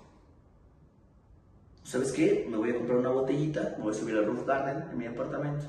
¿Sabes 1.84 2.12
qué? 2.12 2.48
Me 2.50 2.58
voy 2.58 2.72
a 2.72 2.76
comprar 2.76 3.00
una 3.00 3.10
botellita, 3.10 3.76
me 3.78 3.84
voy 3.84 3.96
a 3.96 3.98
subir 3.98 4.16
al 4.16 4.26
roof 4.26 4.46
garden 4.46 4.92
en 4.92 4.98
mi 4.98 5.06
apartamento. 5.06 5.66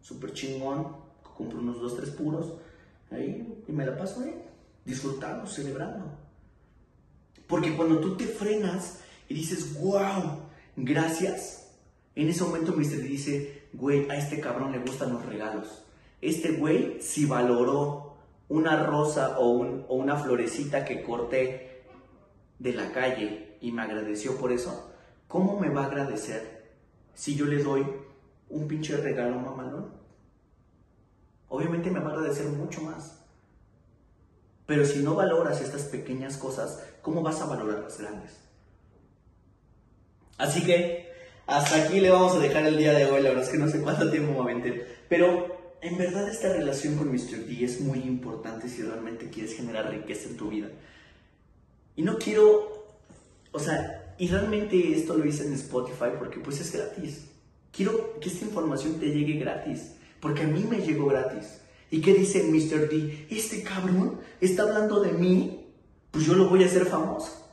Súper 0.00 0.32
chingón, 0.32 0.96
compro 1.36 1.58
unos 1.58 1.80
dos, 1.80 1.96
tres 1.96 2.10
puros, 2.10 2.54
ahí, 3.10 3.62
y 3.66 3.72
me 3.72 3.86
la 3.86 3.96
paso 3.96 4.22
ahí, 4.22 4.34
disfrutando, 4.84 5.46
celebrando. 5.46 6.04
Porque 7.46 7.76
cuando 7.76 8.00
tú 8.00 8.16
te 8.16 8.26
frenas 8.26 9.00
y 9.28 9.34
dices, 9.34 9.80
wow, 9.80 10.40
gracias, 10.76 11.68
en 12.14 12.28
ese 12.28 12.42
momento 12.42 12.72
Mister 12.72 13.00
dice, 13.00 13.55
güey, 13.76 14.08
a 14.10 14.16
este 14.16 14.40
cabrón 14.40 14.72
le 14.72 14.78
gustan 14.78 15.12
los 15.12 15.24
regalos. 15.24 15.84
Este 16.20 16.52
güey, 16.52 17.00
si 17.00 17.26
valoró 17.26 18.16
una 18.48 18.84
rosa 18.84 19.38
o, 19.38 19.50
una 19.50 20.16
florecita 20.16 20.84
que 20.84 21.02
corté 21.02 21.84
de 22.58 22.72
la 22.72 22.92
calle 22.92 23.58
y 23.60 23.72
me 23.72 23.82
agradeció 23.82 24.36
por 24.38 24.52
eso, 24.52 24.92
¿cómo 25.28 25.60
me 25.60 25.68
va 25.68 25.84
a 25.84 25.86
agradecer 25.86 26.72
si 27.14 27.34
yo 27.36 27.46
le 27.46 27.62
doy 27.62 27.86
un 28.48 28.66
pinche 28.66 28.96
regalo 28.96 29.38
mamalón? 29.38 29.92
Obviamente 31.48 31.90
me 31.90 32.00
va 32.00 32.10
a 32.10 32.12
agradecer 32.14 32.46
mucho 32.46 32.80
más. 32.80 33.20
Pero 34.66 34.84
si 34.84 35.00
no 35.00 35.14
valoras 35.14 35.60
estas 35.60 35.82
pequeñas 35.82 36.36
cosas, 36.36 36.82
¿cómo 37.02 37.22
vas 37.22 37.40
a 37.40 37.46
valorar 37.46 37.80
las 37.80 38.00
grandes? 38.00 38.36
Así 40.38 40.64
que 40.64 41.05
hasta 41.46 41.84
aquí 41.84 42.00
le 42.00 42.10
vamos 42.10 42.34
a 42.34 42.40
dejar 42.40 42.66
el 42.66 42.76
día 42.76 42.92
de 42.92 43.04
hoy, 43.06 43.22
la 43.22 43.28
verdad 43.30 43.44
es 43.44 43.50
que 43.50 43.58
no 43.58 43.68
sé 43.68 43.80
cuánto 43.80 44.10
tiempo 44.10 44.32
me 44.32 44.50
aventé, 44.50 44.84
pero 45.08 45.76
en 45.80 45.96
verdad 45.96 46.28
esta 46.28 46.52
relación 46.52 46.96
con 46.96 47.12
Mr. 47.12 47.46
D 47.46 47.64
es 47.64 47.80
muy 47.80 48.00
importante 48.00 48.68
si 48.68 48.82
realmente 48.82 49.30
quieres 49.30 49.54
generar 49.54 49.90
riqueza 49.90 50.28
en 50.28 50.36
tu 50.36 50.48
vida. 50.48 50.68
Y 51.94 52.02
no 52.02 52.18
quiero, 52.18 52.96
o 53.52 53.58
sea, 53.58 54.14
y 54.18 54.28
realmente 54.28 54.92
esto 54.92 55.16
lo 55.16 55.24
hice 55.24 55.46
en 55.46 55.52
Spotify 55.52 56.10
porque 56.18 56.40
pues 56.40 56.60
es 56.60 56.72
gratis. 56.72 57.26
quiero 57.70 58.18
que 58.20 58.28
esta 58.28 58.44
información 58.44 58.98
te 58.98 59.06
llegue 59.06 59.38
gratis, 59.38 59.92
porque 60.20 60.42
a 60.42 60.46
mí 60.46 60.64
me 60.68 60.78
llegó 60.78 61.06
gratis. 61.06 61.60
¿Y 61.90 62.00
qué 62.00 62.14
dice 62.14 62.42
Mr. 62.42 62.88
D? 62.88 63.26
Este 63.30 63.62
cabrón 63.62 64.18
está 64.40 64.64
hablando 64.64 65.00
de 65.00 65.12
mí, 65.12 65.66
pues 66.10 66.26
yo 66.26 66.34
lo 66.34 66.48
voy 66.48 66.64
a 66.64 66.66
hacer 66.66 66.86
famoso. 66.86 67.45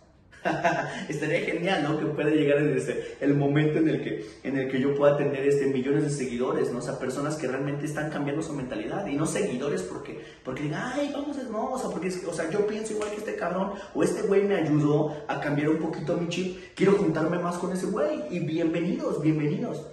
Estaría 1.09 1.41
genial, 1.41 1.83
¿no? 1.83 1.99
Que 1.99 2.05
pueda 2.05 2.29
llegar 2.29 2.63
desde 2.63 3.15
el 3.21 3.35
momento 3.35 3.79
en 3.79 3.87
el 3.87 4.03
que, 4.03 4.25
en 4.43 4.57
el 4.57 4.69
que 4.69 4.79
yo 4.79 4.95
pueda 4.95 5.17
tener 5.17 5.47
este, 5.47 5.67
millones 5.67 6.03
de 6.03 6.09
seguidores, 6.09 6.71
¿no? 6.71 6.79
O 6.79 6.81
sea, 6.81 6.99
personas 6.99 7.35
que 7.35 7.47
realmente 7.47 7.85
están 7.85 8.09
cambiando 8.09 8.41
su 8.41 8.53
mentalidad 8.53 9.05
y 9.07 9.15
no 9.15 9.25
seguidores 9.25 9.83
porque, 9.83 10.19
porque 10.43 10.63
digan, 10.63 10.91
ay, 10.93 11.11
vamos, 11.13 11.37
no, 11.49 11.71
o 11.71 11.79
sea, 11.79 11.89
porque, 11.89 12.09
o 12.27 12.33
sea, 12.33 12.49
yo 12.49 12.67
pienso 12.67 12.93
igual 12.93 13.09
que 13.09 13.17
este 13.17 13.35
cabrón 13.35 13.73
o 13.93 14.03
este 14.03 14.23
güey 14.23 14.43
me 14.43 14.55
ayudó 14.55 15.15
a 15.27 15.39
cambiar 15.39 15.69
un 15.69 15.77
poquito 15.77 16.17
mi 16.17 16.27
chip, 16.27 16.75
quiero 16.75 16.93
juntarme 16.93 17.39
más 17.39 17.57
con 17.57 17.71
ese 17.71 17.85
güey 17.87 18.23
y 18.29 18.39
bienvenidos, 18.39 19.21
bienvenidos. 19.21 19.87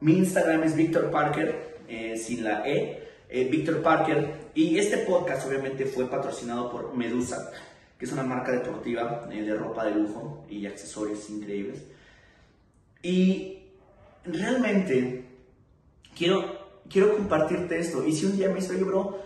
Mi 0.00 0.18
Instagram 0.18 0.62
es 0.62 0.76
Víctor 0.76 1.10
Parker, 1.10 1.76
eh, 1.88 2.16
sin 2.16 2.44
la 2.44 2.68
E, 2.68 3.02
eh, 3.28 3.48
Víctor 3.50 3.82
Parker, 3.82 4.50
y 4.54 4.78
este 4.78 4.98
podcast 4.98 5.46
obviamente 5.48 5.86
fue 5.86 6.08
patrocinado 6.08 6.70
por 6.70 6.94
Medusa 6.94 7.50
que 7.98 8.04
es 8.04 8.12
una 8.12 8.22
marca 8.22 8.52
deportiva 8.52 9.28
eh, 9.30 9.42
de 9.42 9.54
ropa 9.54 9.84
de 9.84 9.94
lujo 9.94 10.44
y 10.48 10.66
accesorios 10.66 11.28
increíbles. 11.30 11.82
Y 13.02 13.58
realmente 14.24 15.24
quiero, 16.16 16.82
quiero 16.90 17.14
compartirte 17.16 17.78
esto. 17.78 18.04
Y 18.04 18.12
si 18.12 18.26
un 18.26 18.36
día 18.36 18.48
me 18.48 18.56
dice, 18.56 18.74
oye, 18.74 18.84
bro, 18.84 19.18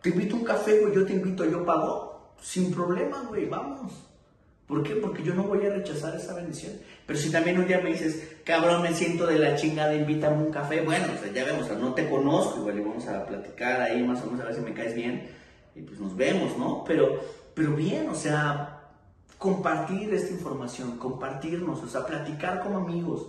te 0.00 0.10
invito 0.10 0.36
a 0.36 0.38
un 0.38 0.44
café, 0.44 0.80
güey, 0.80 0.94
yo 0.94 1.06
te 1.06 1.14
invito, 1.14 1.44
yo 1.44 1.64
pago, 1.64 2.34
sin 2.40 2.72
problema, 2.72 3.24
güey, 3.28 3.46
vamos. 3.46 3.92
¿Por 4.66 4.82
qué? 4.82 4.94
Porque 4.96 5.22
yo 5.22 5.34
no 5.34 5.44
voy 5.44 5.66
a 5.66 5.70
rechazar 5.70 6.14
esa 6.14 6.34
bendición. 6.34 6.72
Pero 7.06 7.18
si 7.18 7.30
también 7.30 7.58
un 7.58 7.66
día 7.66 7.80
me 7.80 7.90
dices, 7.90 8.36
cabrón, 8.44 8.82
me 8.82 8.94
siento 8.94 9.26
de 9.26 9.38
la 9.38 9.56
chingada, 9.56 9.94
invítame 9.94 10.42
un 10.42 10.50
café, 10.50 10.80
bueno, 10.80 11.06
o 11.14 11.22
sea, 11.22 11.32
ya 11.32 11.44
vemos, 11.44 11.70
no 11.78 11.92
te 11.92 12.08
conozco, 12.08 12.62
güey, 12.62 12.80
vamos 12.80 13.06
a 13.08 13.26
platicar 13.26 13.82
ahí 13.82 14.02
más 14.02 14.22
o 14.22 14.26
menos 14.26 14.40
a 14.40 14.44
ver 14.44 14.54
si 14.54 14.60
me 14.62 14.72
caes 14.72 14.94
bien 14.94 15.28
y 15.74 15.82
pues 15.82 15.98
nos 16.00 16.16
vemos, 16.16 16.56
¿no? 16.56 16.82
Pero 16.86 17.20
pero 17.54 17.74
bien, 17.74 18.08
o 18.08 18.14
sea, 18.14 18.80
compartir 19.38 20.12
esta 20.12 20.32
información, 20.32 20.98
compartirnos, 20.98 21.82
o 21.82 21.88
sea, 21.88 22.06
platicar 22.06 22.60
como 22.60 22.78
amigos, 22.78 23.28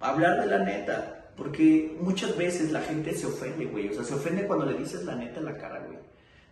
hablar 0.00 0.40
de 0.40 0.46
la 0.46 0.58
neta, 0.64 1.30
porque 1.36 1.96
muchas 2.00 2.36
veces 2.36 2.72
la 2.72 2.80
gente 2.80 3.14
se 3.14 3.26
ofende, 3.26 3.66
güey, 3.66 3.88
o 3.88 3.94
sea, 3.94 4.04
se 4.04 4.14
ofende 4.14 4.46
cuando 4.46 4.66
le 4.66 4.78
dices 4.78 5.04
la 5.04 5.14
neta 5.14 5.40
en 5.40 5.46
la 5.46 5.58
cara, 5.58 5.84
güey. 5.86 5.98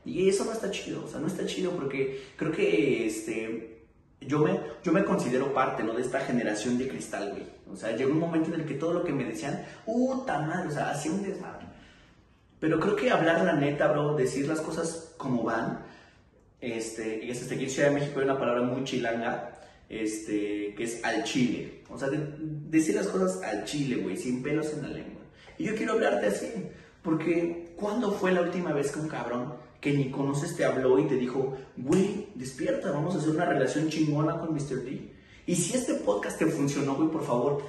Y 0.05 0.29
eso 0.29 0.45
no 0.45 0.53
está 0.53 0.71
chido, 0.71 1.05
o 1.05 1.09
sea, 1.09 1.21
no 1.21 1.27
está 1.27 1.45
chido 1.47 1.73
porque 1.73 2.23
creo 2.37 2.53
que 2.53 3.07
este, 3.07 3.85
yo, 4.21 4.41
me, 4.41 4.59
yo 4.83 4.93
me 4.93 5.05
considero 5.05 5.53
parte, 5.53 5.83
¿no? 5.83 5.93
De 5.93 6.03
esta 6.03 6.21
generación 6.21 6.79
de 6.79 6.89
cristal, 6.89 7.31
güey. 7.31 7.47
O 7.71 7.77
sea, 7.77 7.95
llegó 7.95 8.13
un 8.13 8.21
momento 8.21 8.53
en 8.53 8.61
el 8.61 8.67
que 8.67 8.75
todo 8.75 8.95
lo 8.95 9.05
que 9.05 9.13
me 9.13 9.25
decían, 9.25 9.65
puta 9.85 10.41
madre, 10.41 10.69
o 10.69 10.71
sea, 10.71 10.91
hacía 10.91 11.13
un 11.13 11.23
desmadre. 11.23 11.67
Pero 12.59 12.81
creo 12.81 12.97
que 12.97 13.11
hablar 13.11 13.45
la 13.45 13.53
neta, 13.53 13.89
bro, 13.89 14.17
decir 14.17 14.49
las 14.49 14.61
cosas 14.61 15.15
como 15.17 15.45
van, 15.45 15.85
este, 16.61 17.31
es 17.31 17.43
este, 17.43 17.55
aquí 17.55 17.65
en 17.65 17.71
Ciudad 17.71 17.89
de 17.89 17.95
México 17.95 18.19
hay 18.19 18.25
una 18.25 18.39
palabra 18.39 18.63
muy 18.63 18.85
chilanga, 18.85 19.61
este, 19.89 20.75
que 20.77 20.85
es 20.85 21.05
al 21.05 21.25
chile. 21.25 21.83
O 21.89 21.99
sea, 21.99 22.09
decir 22.11 22.95
las 22.95 23.09
cosas 23.09 23.43
al 23.43 23.65
chile, 23.65 23.97
güey, 23.97 24.17
sin 24.17 24.43
pelos 24.43 24.73
en 24.73 24.83
la 24.83 24.89
lengua. 24.89 25.23
Y 25.57 25.65
yo 25.65 25.75
quiero 25.75 25.93
hablarte 25.93 26.27
así, 26.27 26.49
porque 27.03 27.73
¿cuándo 27.77 28.13
fue 28.13 28.33
la 28.33 28.43
última 28.43 28.73
vez 28.73 28.93
que 28.93 29.01
un 29.01 29.09
cabrón 29.09 29.55
que 29.81 29.93
ni 29.93 30.11
conoces 30.11 30.57
te 30.57 30.65
habló 30.65 30.99
y 30.99 31.07
te 31.07 31.15
dijo, 31.15 31.57
güey, 31.77 32.29
despierta, 32.35 32.91
vamos 32.91 33.15
a 33.15 33.19
hacer 33.19 33.31
una 33.31 33.45
relación 33.45 33.89
chingona 33.89 34.39
con 34.39 34.53
Mr. 34.53 34.85
D? 34.85 35.13
Y 35.47 35.55
si 35.55 35.77
este 35.77 35.95
podcast 35.95 36.39
te 36.39 36.47
funcionó, 36.47 36.95
güey, 36.97 37.09
por 37.09 37.25
favor, 37.25 37.63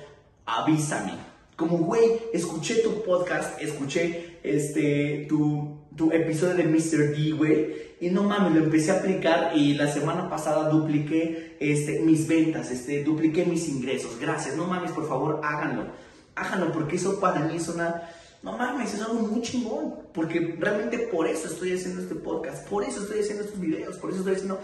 avísame. 0.45 1.13
Como, 1.55 1.77
güey, 1.77 2.03
escuché 2.33 2.75
tu 2.81 3.03
podcast, 3.03 3.61
escuché 3.61 4.39
este, 4.43 5.25
tu, 5.29 5.78
tu 5.99 6.13
episodio 6.13 6.55
de 6.55 6.63
Mr. 6.63 7.13
D, 7.13 7.33
güey 7.33 7.89
y 7.99 8.09
no 8.09 8.23
mames, 8.23 8.53
lo 8.53 8.63
empecé 8.63 8.91
a 8.91 8.99
aplicar 8.99 9.51
y 9.53 9.73
la 9.73 9.91
semana 9.91 10.29
pasada 10.29 10.69
dupliqué 10.69 11.57
este, 11.59 11.99
mis 11.99 12.25
ventas, 12.25 12.71
este, 12.71 13.03
dupliqué 13.03 13.43
mis 13.43 13.67
ingresos. 13.67 14.17
Gracias, 14.17 14.55
no 14.55 14.65
mames, 14.65 14.93
por 14.93 15.05
favor, 15.05 15.41
háganlo. 15.43 15.87
Háganlo 16.35 16.71
porque 16.71 16.95
eso 16.95 17.19
para 17.19 17.41
mí 17.41 17.57
es 17.57 17.67
una... 17.67 18.09
No 18.41 18.57
mames, 18.57 18.93
es 18.93 19.01
algo 19.01 19.15
muy 19.15 19.41
chingón. 19.41 19.95
Porque 20.13 20.55
realmente 20.57 20.97
por 20.99 21.27
eso 21.27 21.49
estoy 21.49 21.73
haciendo 21.73 22.01
este 22.01 22.15
podcast, 22.15 22.65
por 22.69 22.85
eso 22.85 23.01
estoy 23.01 23.19
haciendo 23.19 23.43
estos 23.43 23.59
videos, 23.59 23.97
por 23.97 24.11
eso 24.11 24.19
estoy 24.19 24.35
haciendo 24.35 24.61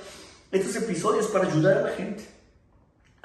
estos 0.53 0.73
episodios 0.77 1.27
para 1.27 1.49
ayudar 1.49 1.79
a 1.79 1.81
la 1.81 1.89
gente. 1.89 2.23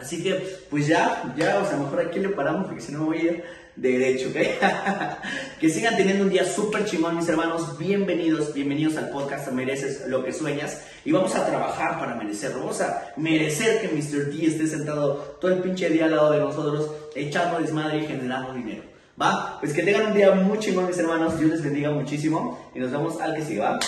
Así 0.00 0.22
que, 0.22 0.34
pues 0.70 0.86
ya, 0.86 1.34
ya, 1.36 1.58
o 1.58 1.68
sea, 1.68 1.76
mejor 1.76 2.00
aquí 2.00 2.20
le 2.20 2.30
paramos 2.30 2.66
porque 2.66 2.80
si 2.80 2.90
no 2.92 3.00
me 3.00 3.04
voy 3.04 3.18
a 3.18 3.22
ir 3.22 3.44
derecho, 3.76 4.30
¿ok? 4.30 4.36
que 5.60 5.68
sigan 5.68 5.96
teniendo 5.96 6.24
un 6.24 6.30
día 6.30 6.44
súper 6.44 6.86
chingón, 6.86 7.16
mis 7.16 7.28
hermanos. 7.28 7.76
Bienvenidos, 7.78 8.54
bienvenidos 8.54 8.96
al 8.96 9.10
podcast 9.10 9.50
Mereces 9.52 10.06
lo 10.08 10.24
que 10.24 10.32
sueñas. 10.32 10.80
Y 11.04 11.12
vamos 11.12 11.34
a 11.34 11.46
trabajar 11.46 11.98
para 11.98 12.14
merecerlo. 12.14 12.60
Vamos 12.60 12.80
a 12.80 13.12
merecer 13.16 13.82
que 13.82 13.88
Mr. 13.88 14.30
T 14.30 14.46
esté 14.46 14.66
sentado 14.66 15.36
todo 15.38 15.52
el 15.52 15.60
pinche 15.60 15.90
día 15.90 16.06
al 16.06 16.12
lado 16.12 16.32
de 16.32 16.38
nosotros, 16.38 16.90
echando 17.14 17.58
desmadre 17.58 17.98
y 17.98 18.06
generando 18.06 18.54
dinero. 18.54 18.84
¿Va? 19.20 19.58
Pues 19.60 19.74
que 19.74 19.82
tengan 19.82 20.06
un 20.06 20.14
día 20.14 20.30
muy 20.32 20.58
chingón, 20.60 20.86
mis 20.86 20.96
hermanos. 20.96 21.38
Dios 21.38 21.50
les 21.50 21.62
bendiga 21.62 21.90
muchísimo. 21.90 22.70
Y 22.74 22.78
nos 22.78 22.90
vemos 22.90 23.20
al 23.20 23.34
que 23.34 23.42
siga, 23.42 23.72
¿va? 23.72 23.78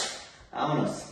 Vámonos. 0.53 1.12